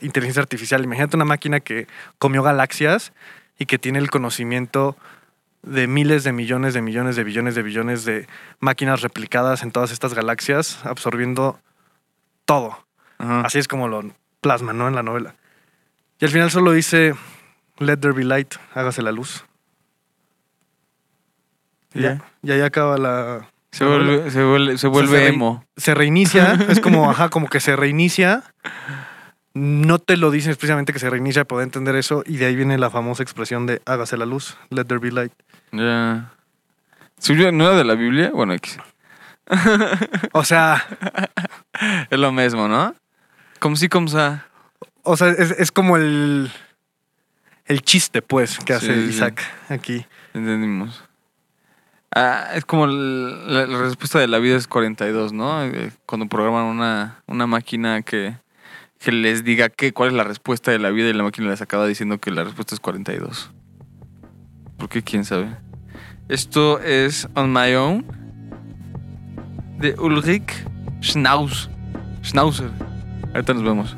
[0.01, 0.83] Inteligencia artificial.
[0.85, 1.87] Imagínate una máquina que
[2.19, 3.13] comió galaxias
[3.59, 4.97] y que tiene el conocimiento
[5.63, 8.27] de miles de millones de millones de billones de billones de
[8.61, 11.59] máquinas replicadas en todas estas galaxias, absorbiendo
[12.45, 12.85] todo.
[13.19, 13.43] Ajá.
[13.43, 14.03] Así es como lo
[14.41, 14.89] plasma, ¿no?
[14.89, 15.37] En la novela.
[16.21, 17.15] Y al final solo dice,
[17.79, 19.45] let there be light, hágase la luz.
[21.95, 22.23] Y Ya.
[22.43, 23.49] Y ahí acaba la...
[23.71, 25.65] Se vuelve, se vuelve, se O sea, vuelve re- emo.
[25.77, 28.45] Se reinicia, es como, ajá, como que se reinicia.
[29.55, 32.23] No te lo dicen explícitamente que se reinicia para poder entender eso.
[32.27, 35.33] Y de ahí viene la famosa expresión de hágase la luz, let there be light.
[35.73, 36.31] Ya.
[37.19, 38.31] ¿Suyo ¿No era de la Biblia?
[38.33, 38.79] Bueno, X.
[40.33, 40.85] O sea,
[42.11, 42.95] Es lo mismo, ¿no?
[43.59, 44.47] Como si, como sa.
[45.03, 46.51] o sea, es, es como el,
[47.67, 49.09] el chiste, pues, que hace Sí, sí.
[49.11, 50.07] Isaac aquí.
[50.33, 51.03] Entendimos.
[52.11, 55.65] Ah, es como la respuesta de la vida es 42, ¿no?
[55.65, 58.37] Eh, Cuando programan una, una máquina que,
[58.99, 61.61] que les diga qué, cuál es la respuesta de la vida y la máquina les
[61.61, 63.51] acaba diciendo que la respuesta es 42.
[64.77, 65.03] ¿Por qué?
[65.03, 65.49] ¿Quién sabe?
[66.29, 68.07] Esto es On My Own
[69.79, 70.65] de Ulrich
[71.03, 71.69] Schnauz.
[72.23, 72.71] Schnauzer.
[73.35, 73.97] Ahorita nos vemos.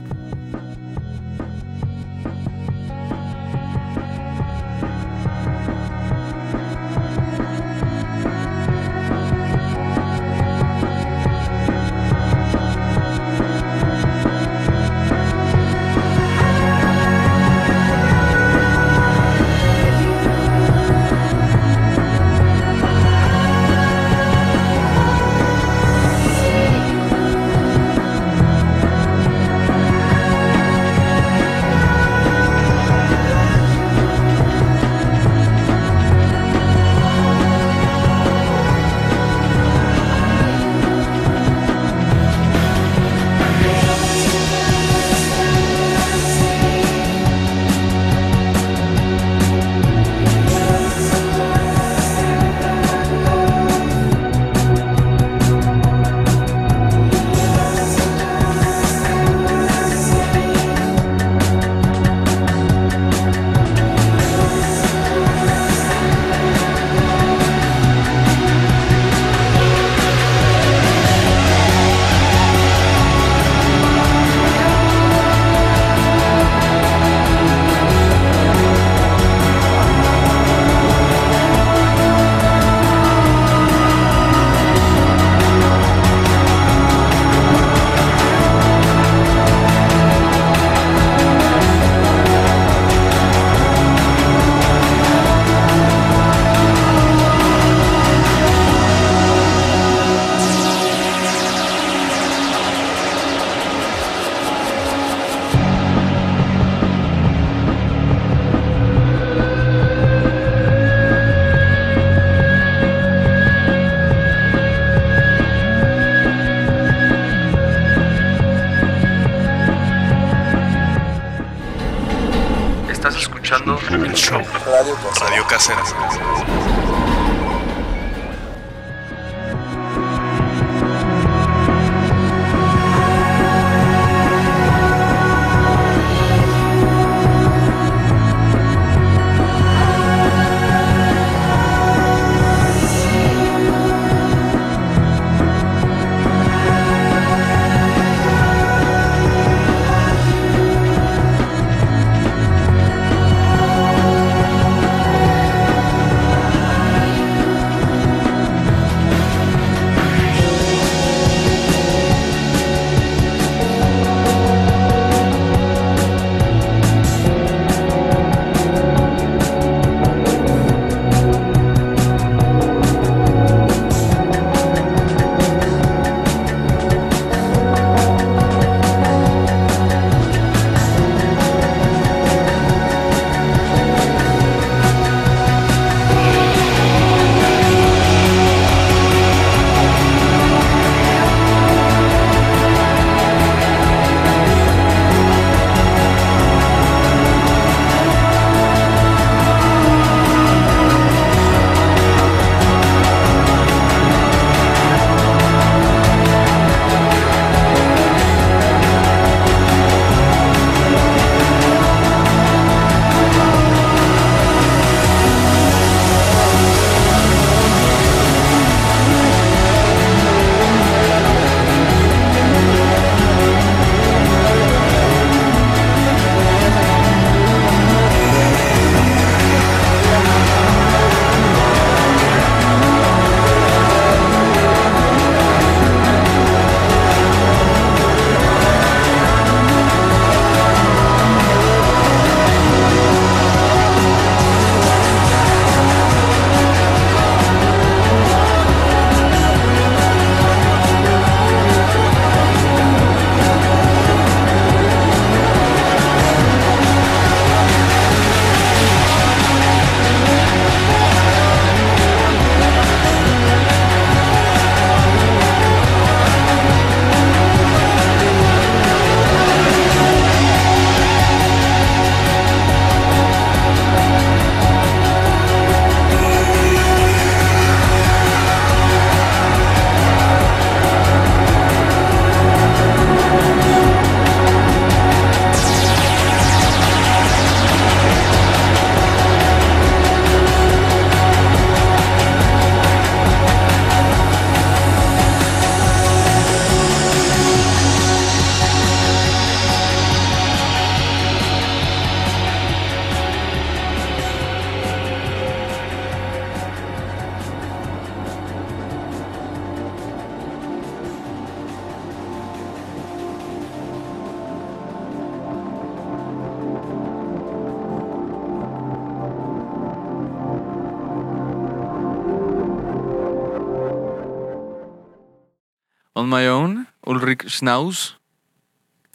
[327.47, 328.19] Schnauz.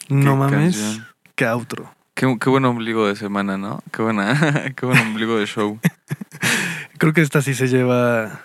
[0.09, 0.75] No mames.
[0.77, 1.07] canción.
[1.35, 1.93] Qué outro.
[2.13, 3.81] Qué, qué buen ombligo de semana, ¿no?
[3.91, 5.79] Qué buena, qué buen ombligo de show.
[6.97, 8.41] Creo que esta sí se lleva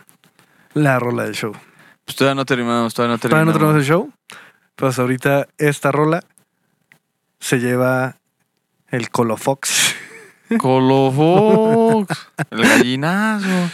[0.74, 1.52] la rola del show.
[2.04, 3.54] Pues todavía no terminamos, todavía no Todavía terminamos.
[3.54, 4.12] no tenemos el show.
[4.76, 6.22] Pues ahorita esta rola
[7.40, 8.16] se lleva
[8.90, 9.94] el Colofox.
[10.58, 13.70] Colofox, el gallinazo.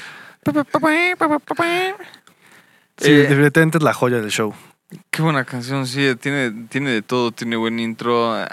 [2.99, 4.55] Sí, Eh, definitivamente es la joya del show.
[5.11, 8.35] Qué buena canción, sí, tiene, tiene de todo, tiene buen intro.
[8.35, 8.49] A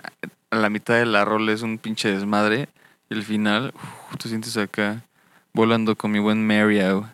[0.52, 2.70] la mitad de la rola es un pinche desmadre.
[3.10, 5.04] Y el final, uf, te sientes acá
[5.54, 7.10] volando con mi buen Mario.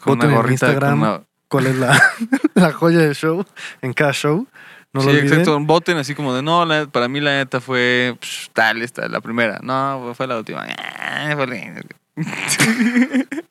[0.00, 1.02] Con Voten una en gorrita con Instagram.
[1.02, 2.00] una- ¿Cuál es la,
[2.54, 3.44] la joya del show?
[3.82, 4.46] En cada show.
[4.94, 5.58] No sí, lo exacto.
[5.60, 9.20] Voten así como de, no, la- para mí la neta fue psh, tal, esta, la
[9.20, 9.58] primera.
[9.62, 10.66] No, fue la última.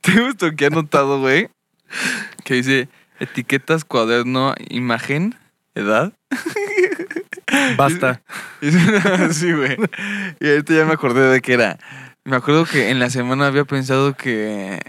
[0.00, 1.48] ¿Te gustó que ha notado, güey?
[2.48, 2.88] Que dice
[3.20, 5.34] etiquetas, cuaderno, imagen,
[5.74, 6.14] edad.
[7.76, 8.22] Basta.
[9.32, 9.76] sí, güey.
[10.40, 11.78] Y ahorita ya me acordé de qué era.
[12.24, 14.80] Me acuerdo que en la semana había pensado que.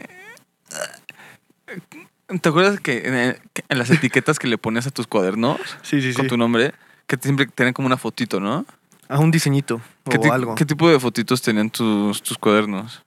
[2.42, 5.60] ¿Te acuerdas que en, el- que en las etiquetas que le ponías a tus cuadernos
[5.82, 6.30] Sí, sí, con sí.
[6.30, 6.74] tu nombre,
[7.08, 8.66] que siempre tenían como una fotito, ¿no?
[9.10, 10.56] A un diseñito ¿Qué, o algo.
[10.56, 13.04] ¿Qué tipo de fotitos tenían tus, tus cuadernos?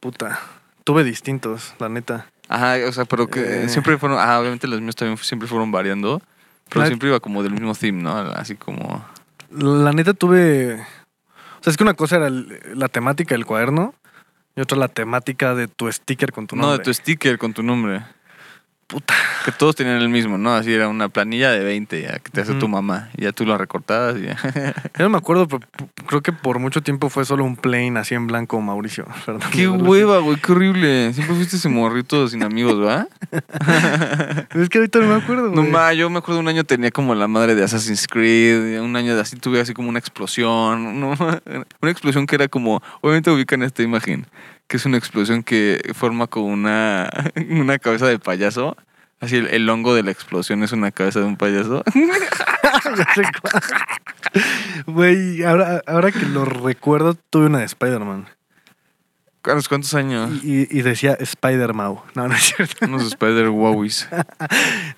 [0.00, 0.40] Puta.
[0.82, 2.26] Tuve distintos, la neta.
[2.50, 3.68] Ajá, o sea, pero que Eh.
[3.68, 4.18] siempre fueron.
[4.18, 6.20] Ah, obviamente los míos también siempre fueron variando.
[6.68, 8.12] Pero La- siempre iba como del mismo theme, ¿no?
[8.16, 9.04] Así como.
[9.50, 10.74] La neta tuve.
[10.74, 13.94] O sea, es que una cosa era el- la temática del cuaderno
[14.56, 16.78] y otra la temática de tu sticker con tu no, nombre.
[16.78, 18.02] de tu sticker con tu nombre.
[18.90, 19.14] Puta.
[19.44, 20.52] Que todos tenían el mismo, ¿no?
[20.52, 22.60] Así era una planilla de 20 ya, que te hace Ujú.
[22.60, 23.08] tu mamá.
[23.16, 24.36] Y ya tú lo recortabas y ya.
[24.98, 25.62] Yo no me acuerdo, pero
[26.06, 29.06] creo que por mucho tiempo fue solo un plain así en blanco Mauricio.
[29.26, 29.42] Perdón.
[29.52, 30.38] ¡Qué hueva, güey!
[30.40, 31.12] ¡Qué horrible!
[31.14, 33.06] Siempre fuiste ese morrito sin amigos, ¿va?
[34.54, 35.70] Es que ahorita no me acuerdo, No güey.
[35.70, 39.14] más, yo me acuerdo un año tenía como la madre de Assassin's Creed, un año
[39.14, 41.10] de así tuve así como una explosión, ¿no?
[41.80, 44.26] una explosión que era como, obviamente ubican esta imagen,
[44.70, 47.10] que es una explosión que forma como una,
[47.50, 48.76] una cabeza de payaso,
[49.18, 51.82] así el, el hongo de la explosión es una cabeza de un payaso.
[54.86, 58.28] Güey, ahora, ahora que lo recuerdo, tuve una de Spider-Man.
[59.44, 60.44] ¿A los cuántos años?
[60.44, 62.02] Y, y decía Spider-Mau.
[62.14, 62.84] No, no es cierto.
[62.86, 64.08] Unos Spider Wowies.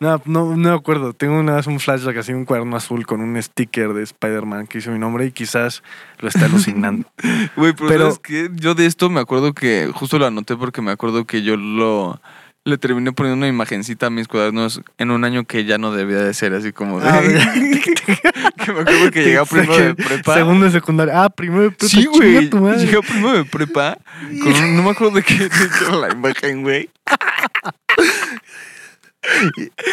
[0.01, 1.12] No, no, no me acuerdo.
[1.12, 4.78] Tengo una vez un flashback así, un cuaderno azul con un sticker de Spider-Man que
[4.78, 5.84] hizo mi nombre y quizás
[6.18, 7.07] lo está alucinando.
[7.57, 8.51] Güey, pero, Pero- ¿sabes qué?
[8.55, 12.20] Yo de esto me acuerdo que, justo lo anoté porque me acuerdo que yo lo...
[12.64, 16.18] Le terminé poniendo una imagencita a mis cuadernos en un año que ya no debía
[16.18, 17.08] de ser, así como de...
[17.08, 17.20] Ah,
[18.64, 20.34] que me acuerdo que llegué a primero de prepa.
[20.34, 21.24] Segundo de secundaria.
[21.24, 21.88] Ah, primero de prepa.
[21.88, 22.48] Sí, güey.
[22.48, 22.78] tu madre.
[22.84, 23.98] Llegué a primero de prepa.
[24.42, 26.88] Con un- no me acuerdo de qué, de qué era la imagen, güey.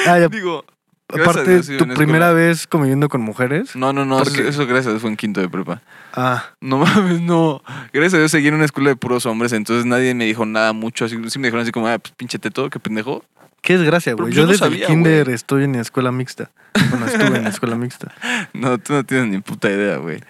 [0.05, 0.20] Ah.
[0.30, 0.63] Digo...
[1.10, 3.76] gracias Aparte, Dios, tu primera vez conviviendo con mujeres.
[3.76, 4.22] No, no, no.
[4.22, 5.82] Eso, gracias a Dios fue en quinto de prepa.
[6.14, 7.62] Ah, No mames, no.
[7.93, 10.74] Gracias a Dios seguí en una escuela de puros hombres, entonces nadie me dijo nada
[10.74, 11.05] mucho.
[11.05, 13.24] Así, sí me dijeron así como, ah, pues pinche teto, qué pendejo.
[13.62, 14.32] qué desgracia, güey.
[14.32, 16.51] yo Yo no desde sabía, el kinder estoy en escuela mixta.
[16.91, 18.14] Bueno, estuve en escuela mixta.
[18.53, 20.22] No, tú no tienes ni puta idea, güey.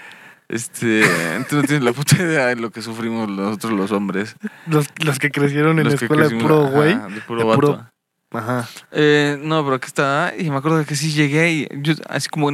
[0.48, 1.04] Este,
[1.50, 4.36] tú no tienes la puta idea de lo que sufrimos nosotros los hombres.
[4.66, 6.96] Los, los que crecieron en la Los escuela de puro güey.
[6.96, 7.86] de puro de puro-
[8.32, 8.68] Ajá.
[8.92, 10.34] Eh, no, pero aquí está.
[10.38, 12.52] Y me acuerdo que sí llegué y yo, así como.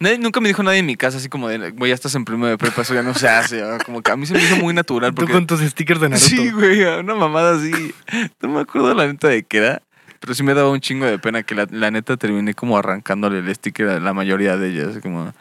[0.00, 2.24] nadie, nunca me dijo nadie en mi casa, así como de, güey, ya estás en
[2.24, 3.60] primero de prepa, eso ya no se hace.
[3.62, 3.78] ¿no?
[3.84, 5.14] Como que a mí se me hizo muy natural.
[5.14, 6.26] Tú con tus stickers de Naruto.
[6.28, 7.94] Sí, güey, una mamada así.
[8.42, 9.82] No me acuerdo la neta de qué era.
[10.20, 13.38] Pero sí me daba un chingo de pena que la, la neta terminé como arrancándole
[13.38, 14.98] el sticker a la mayoría de ellas.
[15.00, 15.32] Como,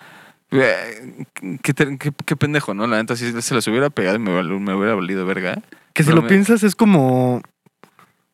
[0.51, 2.85] qué, qué- qué pendejo, ¿no?
[2.85, 5.55] La neta, si se las hubiera pegado me, me hubiera valido verga.
[5.93, 7.41] Que si Pero lo me- piensas es como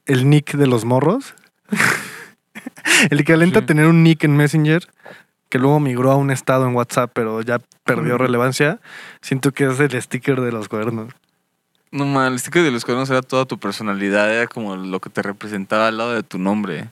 [0.05, 1.35] el nick de los morros.
[3.09, 3.63] el equivalente Sí.
[3.63, 4.87] a tener un nick en Messenger
[5.49, 8.79] que luego migró a un estado en WhatsApp, pero ya perdió relevancia.
[9.21, 11.13] Siento que es el sticker de los cuadernos.
[11.91, 15.11] No mal, el sticker de los cuadernos era toda tu personalidad, era como lo que
[15.11, 16.89] te representaba al lado de tu nombre.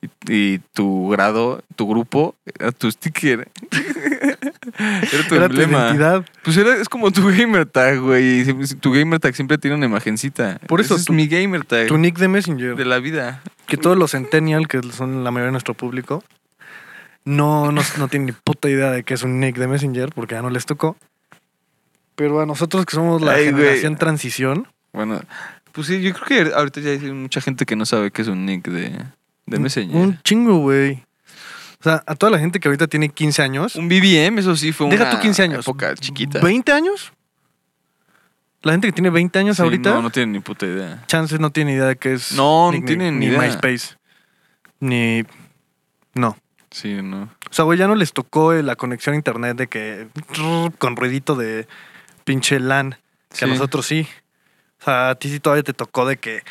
[0.00, 3.48] Y, y tu grado, tu grupo, era tu sticker.
[4.78, 5.78] era tu Era tu emblema.
[5.86, 6.24] identidad.
[6.42, 8.44] Pues era, es como tu gamer tag, güey.
[8.80, 10.58] Tu gamer tag siempre tiene una imagencita.
[10.66, 12.76] Por eso Ese es tu- mi gamer tag Tu nick de Messenger.
[12.76, 13.42] de la vida.
[13.66, 16.24] Que todos los Centennial, que son la mayoría de nuestro público,
[17.24, 20.34] no, no, no tienen ni puta idea de que es un nick de Messenger porque
[20.34, 20.96] ya no les tocó.
[22.14, 23.62] Pero a nosotros que somos la Ay, güey.
[23.64, 25.20] generación transición, Bueno,
[25.72, 28.28] pues sí, yo creo que ahorita ya hay mucha gente que no sabe qué es
[28.28, 28.92] un nick de,
[29.46, 29.94] de Messenger.
[29.96, 31.04] un chingo, güey.
[31.80, 34.72] O sea, a toda la gente que ahorita tiene 15 años, Un BBM, eso sí
[34.72, 35.64] fue Deja una tú 15 años.
[35.66, 36.40] época chiquita.
[36.40, 37.12] 20 años,
[38.62, 41.04] La gente que tiene 20 años Sí, ahorita, No, no tienen ni puta idea.
[41.06, 42.32] chances no tiene idea de qué es.
[42.32, 43.40] No, no tienen ni idea.
[43.40, 43.96] MySpace.
[44.80, 45.24] Ni.
[46.14, 46.36] No.
[46.70, 47.22] Sí, no.
[47.50, 50.08] O sea, güey, ya no les tocó eh, la conexión a internet de que.
[50.78, 51.68] con ruidito de
[52.24, 52.98] pinche LAN.
[53.30, 53.52] Que a Sí.
[53.54, 54.06] nosotros sí.
[54.80, 56.42] O sea, a ti sí todavía te tocó de que.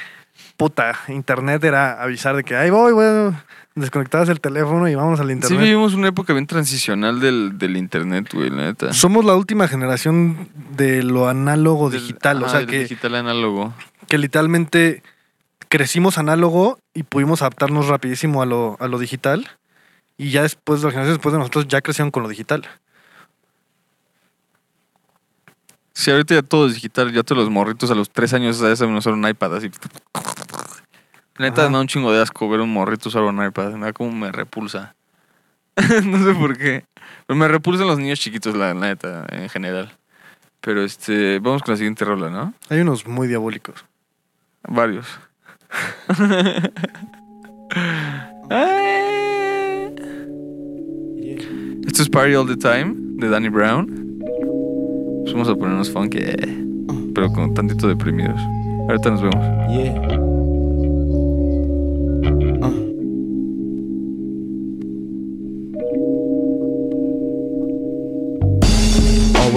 [0.56, 3.34] Puta, internet era avisar de que ahí voy, güey.
[3.78, 5.62] Desconectabas el teléfono y vamos al Sí internet.
[5.62, 8.92] vivimos una época bien transicional del, del internet, güey, la neta.
[8.92, 12.42] Somos la última generación de lo análogo Del- digital.
[12.42, 13.74] o sea, que, digital análogo.
[14.08, 15.04] que literalmente
[15.70, 19.48] crecimos análogo y pudimos adaptarnos rapidísimo a lo, a lo digital.
[20.18, 22.68] Y ya después, las generaciones después de nosotros ya crecieron con lo digital.
[25.94, 27.12] Sí, ahorita ya todo es digital.
[27.14, 29.70] Ya todos los morritos a los tres años ya saben usar un iPad así.
[31.40, 31.70] Neta, Ajá.
[31.70, 33.74] me da un chingo de asco ver un morrito usar un iPad.
[33.74, 34.96] Me da como me repulsa.
[36.06, 36.86] no sé por qué.
[37.26, 39.92] Pero me repulsan los niños chiquitos, la, neta, en general.
[40.62, 42.54] Pero este, vamos con la siguiente rola, ¿no?
[42.70, 43.86] Hay unos muy diabólicos.
[44.68, 45.08] Varios.
[51.86, 54.20] Esto es Party All the Time de Danny Brown.
[55.24, 56.66] Pues vamos a ponernos funky, eh,
[57.14, 58.40] pero con tantito deprimidos.
[58.88, 59.46] Ahorita nos vemos.
[59.70, 60.27] Yeah.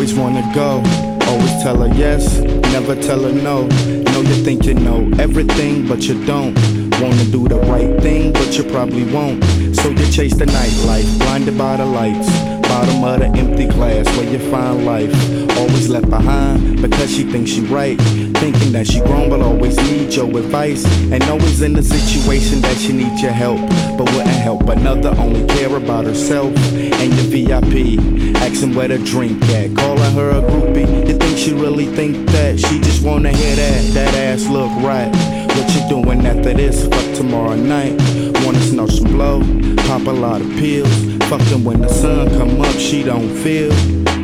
[0.00, 0.82] Always wanna go,
[1.28, 2.38] always tell her yes,
[2.72, 3.66] never tell her no.
[3.66, 6.58] Know you think you know everything, but you don't.
[7.02, 9.44] Wanna do the right thing, but you probably won't.
[9.76, 12.49] So you chase the nightlife, blinded by the lights.
[12.70, 15.12] Bottom of the empty glass where you find life.
[15.58, 18.00] Always left behind because she thinks she right.
[18.38, 20.84] Thinking that she grown but always needs your advice.
[21.10, 23.58] And always in the situation that she needs your help.
[23.98, 26.56] But wouldn't help another, only care about herself.
[26.72, 27.98] And your VIP,
[28.36, 29.76] asking where to drink at.
[29.76, 31.08] Calling her a groupie.
[31.08, 32.60] You think she really think that?
[32.60, 33.94] She just wanna hear that.
[33.94, 35.10] That ass look right.
[35.56, 36.86] What you doing after this?
[36.86, 38.00] Fuck tomorrow night.
[38.44, 39.40] Wanna snort some blow,
[39.88, 41.19] pop a lot of pills.
[41.30, 43.70] Fucking when the sun come up, she don't feel.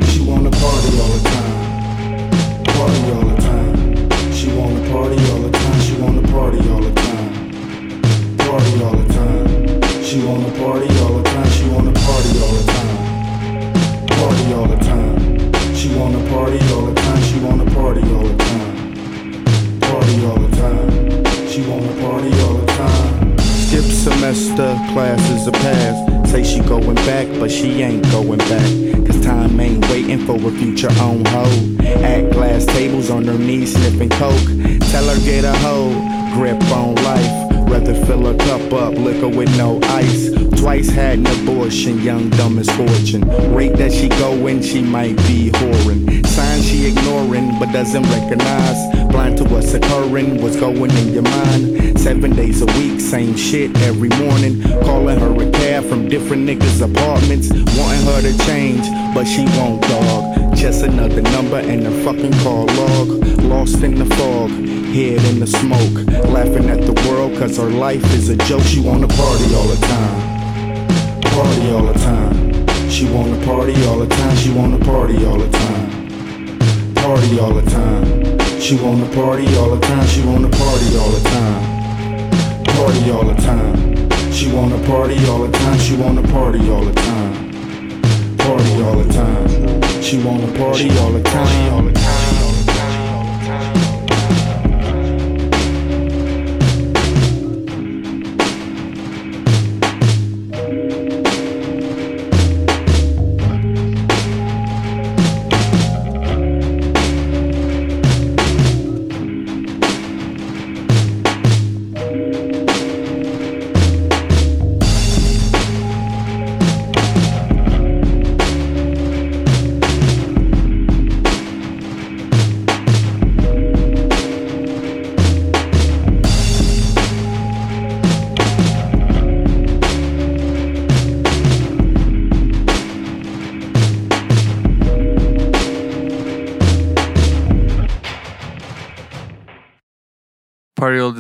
[0.06, 1.15] She wanna party all
[47.76, 48.88] doesn't recognize.
[49.12, 52.00] Blind to what's occurring, what's going in your mind.
[52.00, 54.62] Seven days a week, same shit every morning.
[54.80, 57.50] Calling her a cab from different niggas' apartments.
[57.76, 60.56] Wanting her to change, but she won't, dog.
[60.56, 63.08] Just another number in the fucking call log.
[63.42, 64.48] Lost in the fog,
[64.96, 65.96] head in the smoke.
[66.32, 68.62] Laughing at the world, cause her life is a joke.
[68.62, 71.20] She wanna party all the time.
[71.20, 72.88] Party all the time.
[72.88, 74.36] She wanna party all the time.
[74.36, 76.05] She wanna party all the time.
[77.06, 78.60] Party all the time.
[78.60, 80.04] She wanna party all the time.
[80.08, 82.64] She wanna party all the time.
[82.64, 84.32] Party all the time.
[84.32, 85.78] She wanna party all the time.
[85.78, 88.36] She wanna party all the time.
[88.38, 90.02] Party all the time.
[90.02, 91.72] She wanna party all the time.
[91.74, 92.25] All the time.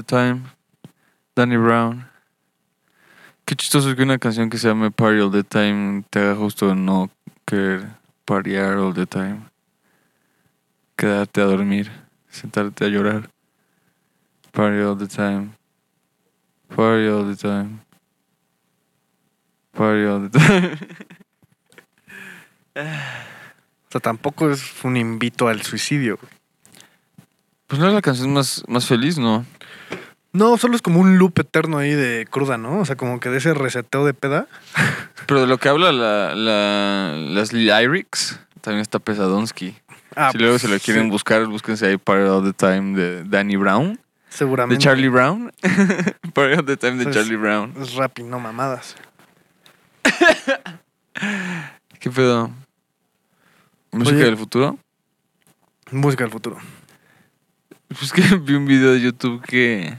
[0.06, 0.42] Time,
[1.34, 2.08] Danny Brown.
[3.44, 6.74] Qué chistoso que una canción que se llame Party All the Time te haga justo
[6.74, 7.10] no
[7.44, 7.88] querer
[8.24, 9.48] partyar all the time.
[10.96, 11.90] Quedarte a dormir,
[12.28, 13.30] sentarte a llorar.
[14.52, 15.52] Party all the time.
[16.74, 17.80] Party all the time.
[19.72, 20.78] Party all the time.
[22.76, 26.18] O sea, tampoco es un invito al suicidio.
[27.66, 29.44] Pues no es la canción más, más feliz, ¿no?
[30.36, 32.80] No, solo es como un loop eterno ahí de cruda, ¿no?
[32.80, 34.46] O sea, como que de ese reseteo de peda.
[35.26, 39.74] Pero de lo que habla la, la- las lyrics, también está pesadonsky.
[40.14, 42.96] Ah, si luego pues, se lo quieren sí, buscar, búsquense ahí Party All the Time
[42.98, 43.92] de Danny Brown.
[43.94, 44.82] De Seguramente.
[44.84, 45.52] Charlie Brown.
[46.34, 47.72] Party All the Time de Es- Charlie Brown.
[47.80, 48.94] Es rap y no mamadas.
[51.98, 52.50] ¿Qué pedo?
[53.92, 54.24] ¿Música Oye.
[54.26, 54.78] del futuro?
[55.90, 56.58] Música del futuro.
[57.88, 59.96] Pues que vi un video de YouTube que,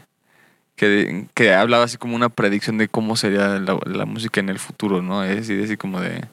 [0.77, 4.59] que, que hablaba así como una predicción de cómo sería la, la música en el
[4.59, 5.25] futuro, ¿no?
[5.25, 6.23] Es decir, así como de...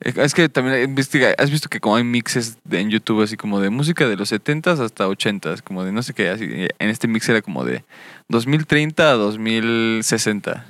[0.00, 3.60] Es que también investiga, has visto que como hay mixes de- en YouTube así como
[3.60, 7.08] de música de los 70s hasta 80s, como de no sé qué, así, en este
[7.08, 7.82] mix era como de
[8.28, 10.66] 2030 a 2060.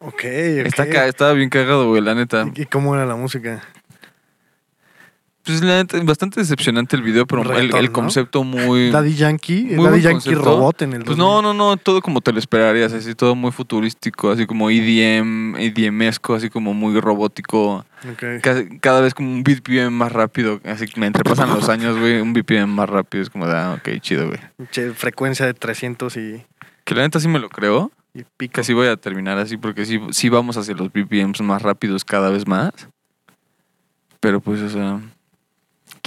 [0.00, 0.22] Ok, ok.
[0.66, 2.46] Está, estaba bien cagado, güey, la neta.
[2.54, 3.62] ¿Y cómo era la música?
[5.48, 7.92] Pues la neta, bastante decepcionante el video, pero el, el ¿no?
[7.92, 8.90] concepto muy...
[8.90, 9.62] Daddy Yankee.
[9.76, 10.44] Muy Daddy Yankee concepto.
[10.44, 11.18] Robot en el Pues 2000.
[11.18, 15.56] no, no, no, todo como te lo esperarías, así todo muy futurístico, así como EDM,
[15.56, 18.42] EDMesco, así como muy robótico, Ok.
[18.42, 22.20] cada, cada vez como un BPM más rápido, así que mientras pasan los años, güey,
[22.20, 24.38] un BPM más rápido, es como de, ah, ok, chido, güey.
[24.70, 26.44] Che, frecuencia de 300 y,
[26.84, 28.60] Que la neta sí me lo creo, y pico.
[28.60, 32.28] que voy a terminar así, porque sí, sí vamos hacia los BPMs más rápidos cada
[32.28, 32.70] vez más,
[34.20, 35.00] pero pues, o sea,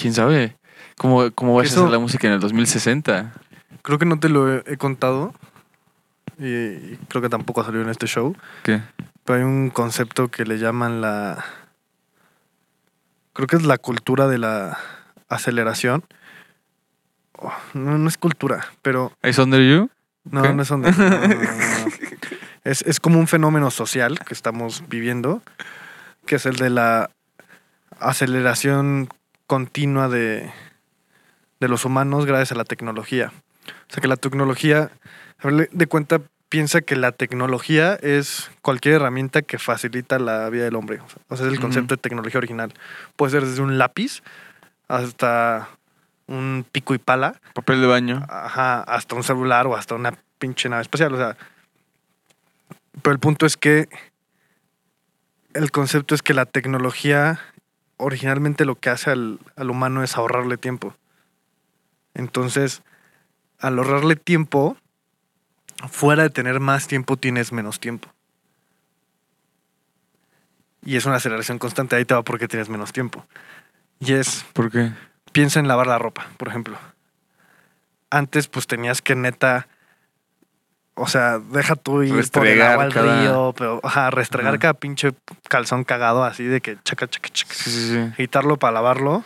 [0.01, 0.57] quién sabe.
[0.97, 3.33] ¿Cómo, cómo va a ser la música en el 2060?
[3.81, 5.33] Creo que no te lo he, he contado.
[6.37, 8.35] Y, y creo que tampoco salió en este show.
[8.63, 8.81] ¿Qué?
[9.23, 11.43] Pero hay un concepto que le llaman la.
[13.33, 14.77] Creo que es la cultura de la
[15.29, 16.03] aceleración.
[17.37, 19.13] Oh, no, no es cultura, pero.
[19.23, 19.89] ¿Is Under You?
[20.23, 20.53] No, ¿Qué?
[20.53, 20.87] no es no, no.
[22.63, 25.41] Es, es como un fenómeno social que estamos viviendo,
[26.27, 27.09] que es el de la
[27.99, 29.09] aceleración
[29.51, 30.49] continua de,
[31.59, 33.33] de los humanos gracias a la tecnología.
[33.67, 34.91] O sea que la tecnología,
[35.39, 40.63] a ver, de cuenta, piensa que la tecnología es cualquier herramienta que facilita la vida
[40.63, 41.01] del hombre.
[41.27, 42.73] O sea, es el concepto de tecnología original.
[43.17, 44.23] Puede ser desde un lápiz
[44.87, 45.67] hasta
[46.27, 48.25] un pico y pala, Papel de baño.
[48.29, 51.13] Ajá, hasta un celular o hasta una pinche nave espacial.
[51.13, 51.35] O sea,
[53.01, 53.89] pero el punto es que
[55.53, 57.50] el concepto es que la tecnología
[58.01, 60.95] originalmente lo que hace al, al humano es ahorrarle tiempo.
[62.13, 62.83] Entonces,
[63.59, 64.75] al ahorrarle tiempo,
[65.89, 68.09] fuera de tener más tiempo, tienes menos tiempo.
[70.83, 71.95] Y es una aceleración constante.
[71.95, 73.25] Ahí te va porque tienes menos tiempo.
[73.99, 74.91] Y es ¿Por qué?
[75.31, 76.77] piensa en lavar la ropa, por ejemplo.
[78.09, 79.67] Antes, pues tenías que neta.
[80.95, 84.59] O sea, deja tú ir por el Restregar agua al cada- río, pero ajá, restregar
[84.59, 85.13] cada pinche
[85.47, 87.53] calzón cagado así de que chaca, chaca, chaca.
[87.53, 88.11] Sí, sí, sí.
[88.17, 89.23] Quitarlo para lavarlo.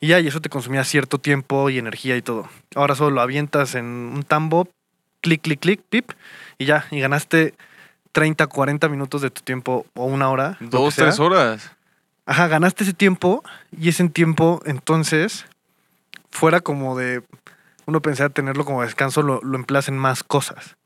[0.00, 2.48] Y ya, y eso te consumía cierto tiempo y energía y todo.
[2.76, 4.68] Ahora solo lo avientas en un tambo,
[5.22, 6.12] clic, clic, clic, pip,
[6.56, 7.54] y ya, y ganaste
[8.12, 10.56] 30, 40 minutos de tu tiempo o una hora.
[10.60, 11.72] Dos, tres horas.
[12.26, 13.42] Ajá, ganaste ese tiempo
[13.76, 15.46] y ese tiempo entonces
[16.30, 17.22] fuera como de
[17.86, 20.76] uno pensaba tenerlo como descanso, lo, lo empleas en más cosas.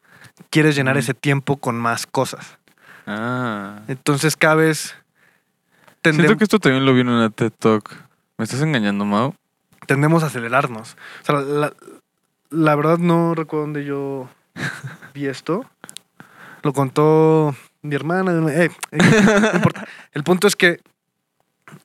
[0.50, 0.98] Quieres llenar Mm.
[0.98, 2.58] ese tiempo con más cosas.
[3.06, 3.80] Ah.
[3.88, 4.94] Entonces cada vez
[6.04, 7.94] Siento tendem- que esto también lo vi en una TED Talk.
[8.38, 9.34] ¿Me estás engañando, Mau?
[9.86, 10.96] tendemos a acelerarnos.
[11.22, 11.72] O sea, la,
[12.50, 14.28] la verdad no recuerdo dónde yo
[15.14, 15.64] vi esto.
[16.62, 18.32] Lo contó mi hermana.
[18.52, 19.86] eh, eh, no importa.
[20.12, 20.80] El punto es que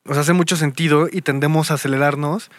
[0.06, 2.50] o sea, hace mucho sentido y tendemos a acelerarnos.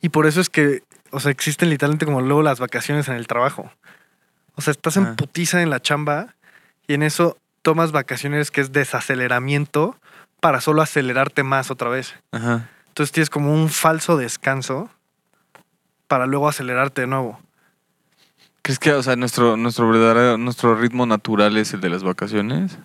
[0.00, 3.26] Y por eso es que, o sea, existen literalmente como luego las vacaciones en el
[3.26, 3.70] trabajo.
[4.58, 5.14] O sea, estás en Ah.
[5.16, 6.34] putiza en la chamba
[6.88, 9.96] y en eso tomas vacaciones que es desaceleramiento
[10.40, 12.14] para solo acelerarte más otra vez.
[12.32, 12.68] Ajá.
[12.88, 14.90] Entonces tienes como un falso descanso
[16.08, 17.40] para luego acelerarte de nuevo.
[18.62, 22.78] ¿Crees que, o sea, nuestro, nuestro verdadero, nuestro ritmo natural es el de las vacaciones?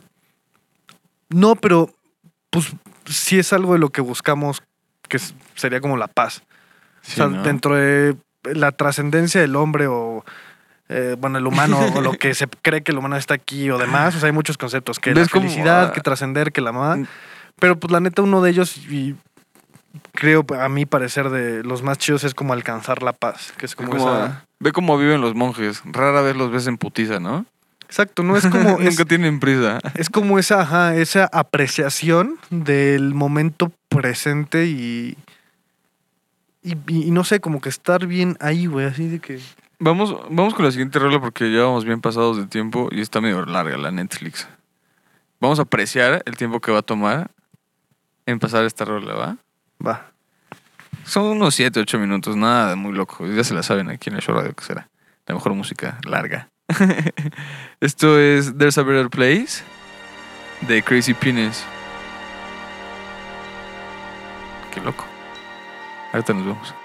[1.29, 1.89] No, pero
[2.51, 2.71] pues
[3.05, 4.61] sí es algo de lo que buscamos
[5.09, 5.17] que
[5.55, 6.43] sería como la paz.
[7.01, 7.41] Sí, o sea, ¿no?
[7.43, 10.23] dentro de la trascendencia del hombre o,
[10.95, 13.77] eh, bueno, el humano o lo que se cree que el humano está aquí o
[13.79, 16.61] demás, o sea, hay muchos conceptos, que la ¿Ves cómo, felicidad, ah, que trascender, que
[16.61, 16.97] la mamá.
[16.97, 17.07] Mm.
[17.59, 19.15] Pero pues la neta uno de ellos, y
[20.11, 23.75] creo a mi parecer de los más chidos es como alcanzar la paz, que es
[23.75, 24.45] como, Como- esa...
[24.59, 25.81] Ve cómo viven los monjes.
[25.85, 27.45] Rara vez los ves en putiza, ¿no?
[27.85, 28.69] Exacto, no es como...
[28.79, 29.79] es- Nunca tienen prisa.
[29.95, 35.17] Es como esa, ajá, esa apreciación del momento presente y,
[36.63, 39.39] y, y no sé, como que estar bien ahí, güey, así de que...
[39.85, 43.19] Vamos, vamos con la siguiente rola porque ya vamos bien pasados de tiempo y está
[43.19, 44.47] medio larga la Netflix.
[45.41, 47.31] Vamos a apreciar el tiempo que va a tomar
[48.25, 49.37] en pasar esta rola, ¿va?
[49.85, 50.13] Va.
[51.03, 53.27] Son unos 7, 8 minutos, nada de muy loco.
[53.27, 54.87] Ya se la saben aquí en el show radio que será.
[55.25, 56.49] La mejor música larga.
[57.81, 59.65] Esto es There's a Better Place
[60.61, 61.65] de Crazy Penis.
[64.73, 65.05] Qué loco.
[66.13, 66.82] Ahorita nos vemos.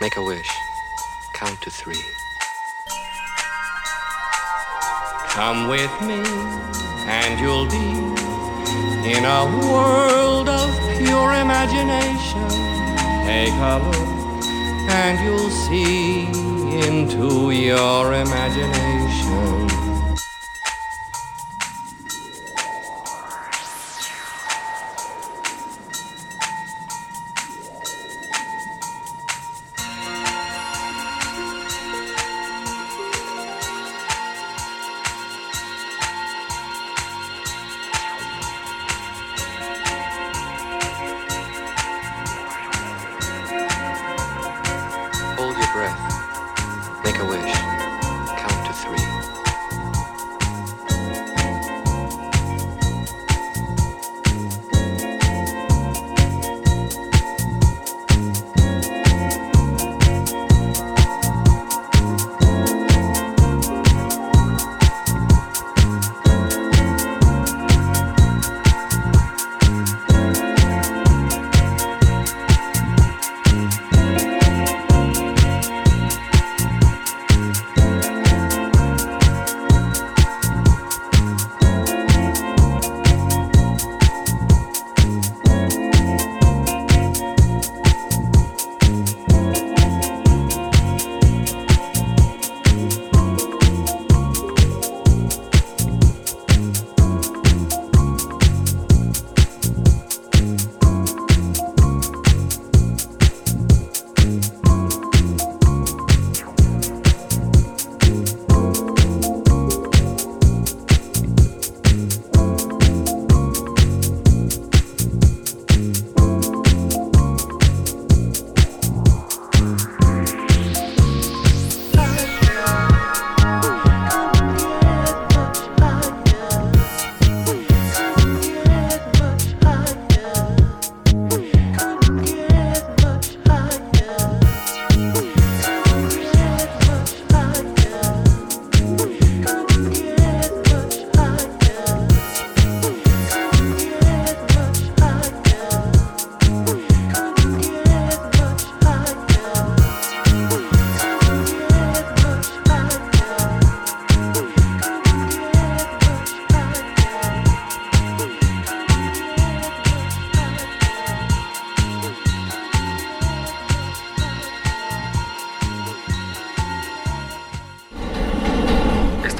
[0.00, 0.48] Make a wish.
[1.34, 2.02] Count to three.
[5.28, 6.22] Come with me,
[7.06, 7.90] and you'll be
[9.12, 12.48] in a world of pure imagination.
[13.26, 14.44] Take a look,
[14.88, 16.24] and you'll see
[16.88, 19.79] into your imagination.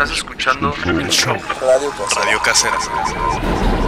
[0.03, 1.37] Estás escuchando el show.
[1.61, 2.25] Radio Casera.
[2.25, 3.80] Radio Casera.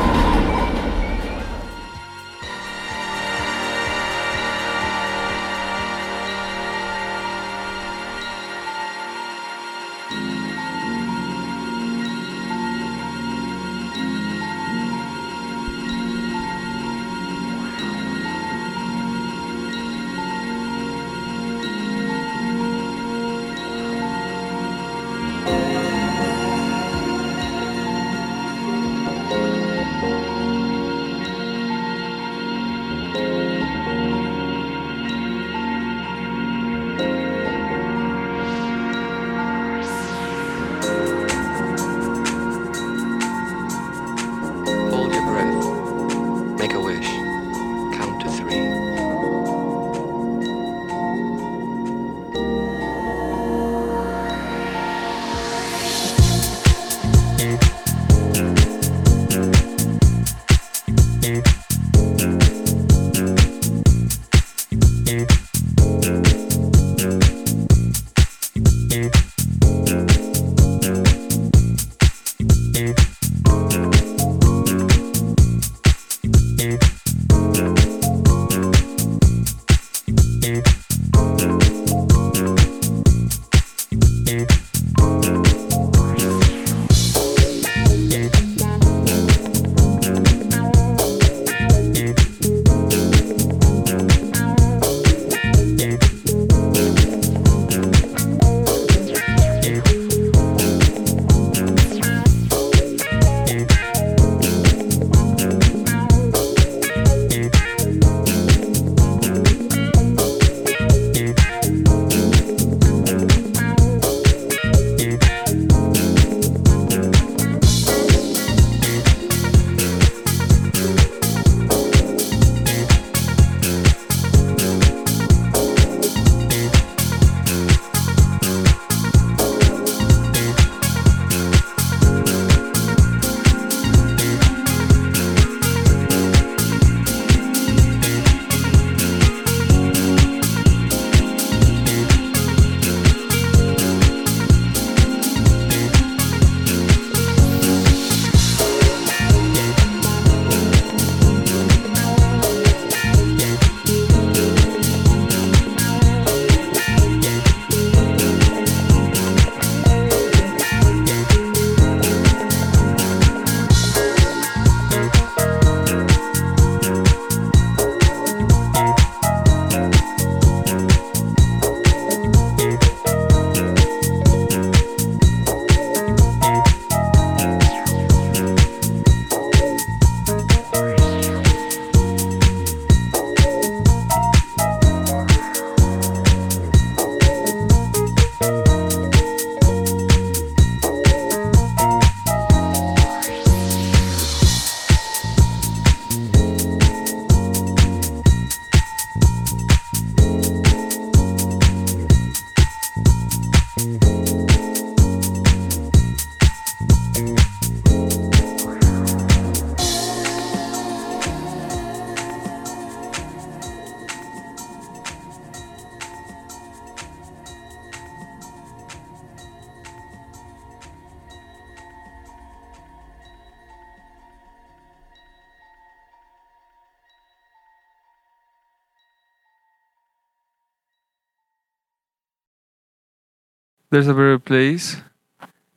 [233.93, 235.03] There's a Better Place.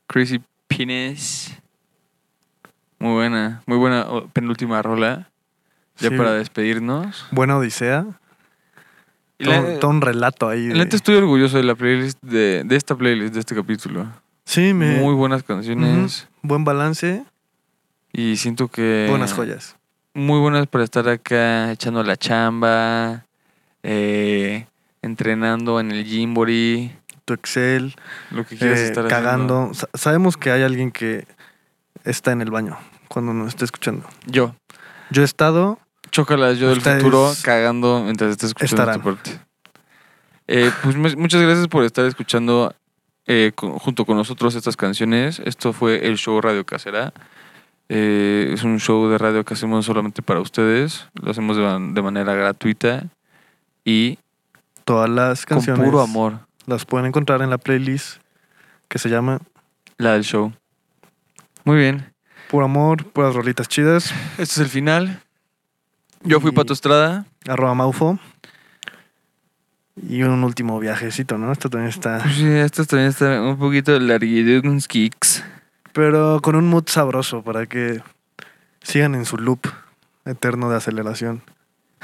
[0.06, 1.52] Crazy Penis.
[2.98, 5.28] Muy buena, muy buena oh, penúltima rola.
[5.98, 6.16] Ya Sí.
[6.16, 7.26] para despedirnos.
[7.30, 8.06] Buena odisea.
[9.38, 10.68] Y Todo, la- todo un relato ahí.
[10.68, 14.06] De- estoy orgulloso de la playlist, de, de esta playlist, de este capítulo.
[14.46, 14.98] Sí, me.
[14.98, 16.26] Muy buenas canciones.
[16.40, 17.22] Buen balance,
[18.14, 19.08] Y siento que...
[19.10, 19.76] buenas joyas.
[20.14, 23.26] Muy buenas para estar acá echando la chamba,
[23.82, 24.66] eh,
[25.02, 26.92] entrenando en el Jimbori,
[27.26, 27.94] Tu Excel,
[28.30, 29.70] lo que quieras eh, estar cagando.
[29.74, 31.26] Sa- sabemos que hay alguien que
[32.04, 32.78] está en el baño
[33.08, 34.06] cuando nos está escuchando.
[34.26, 34.54] Yo.
[35.10, 35.78] Yo he estado,
[36.12, 38.94] Chócalas yo del futuro cagando mientras estés escuchando estarán.
[39.00, 39.40] esta parte.
[40.46, 42.72] Eh, pues mu- muchas gracias por estar escuchando
[43.26, 45.40] eh, con- junto con nosotros estas canciones.
[45.44, 47.12] Esto fue el show Radio Casera.
[47.88, 51.06] Eh, es un show de radio que hacemos solamente para ustedes.
[51.20, 53.04] Lo hacemos de, man- de manera gratuita
[53.84, 54.18] y
[54.84, 55.80] todas las canciones.
[55.80, 56.45] con puro amor.
[56.66, 58.20] Las pueden encontrar en la playlist
[58.88, 59.40] que se llama
[59.98, 60.52] La del show.
[61.64, 62.12] Muy bien.
[62.50, 64.12] Puro Amor, puras rolitas chidas.
[64.32, 65.20] Este es el final.
[66.22, 67.26] Yo fui Y- Pato Estrada.
[67.48, 68.18] Arroba Maufo.
[70.08, 71.50] Y un último viajecito, ¿no?
[71.52, 72.18] Esto también está.
[72.22, 75.42] Pues sí, esto también está un poquito larguitos kicks.
[75.92, 78.02] Pero con un mood sabroso para que
[78.82, 79.60] sigan en su loop
[80.26, 81.42] eterno de aceleración.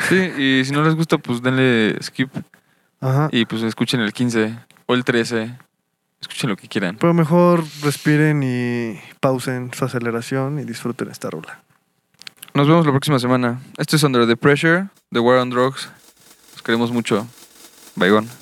[0.09, 2.30] Sí, y si no les gusta, pues denle skip
[3.02, 3.28] Ajá.
[3.30, 4.56] y pues escuchen el 15
[4.86, 5.58] o el 13.
[6.20, 6.96] Escuchen lo que quieran.
[6.98, 11.60] Pero mejor respiren y pausen su aceleración y disfruten esta rola.
[12.54, 13.60] Nos vemos la próxima semana.
[13.76, 15.90] Esto es Under the Pressure, The War on Drugs.
[16.52, 17.26] Los queremos mucho.
[17.96, 18.41] Bye, bye.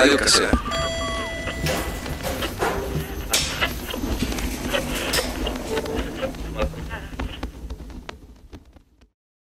[0.00, 0.16] Show.
[0.16, 0.59] Radio Casera.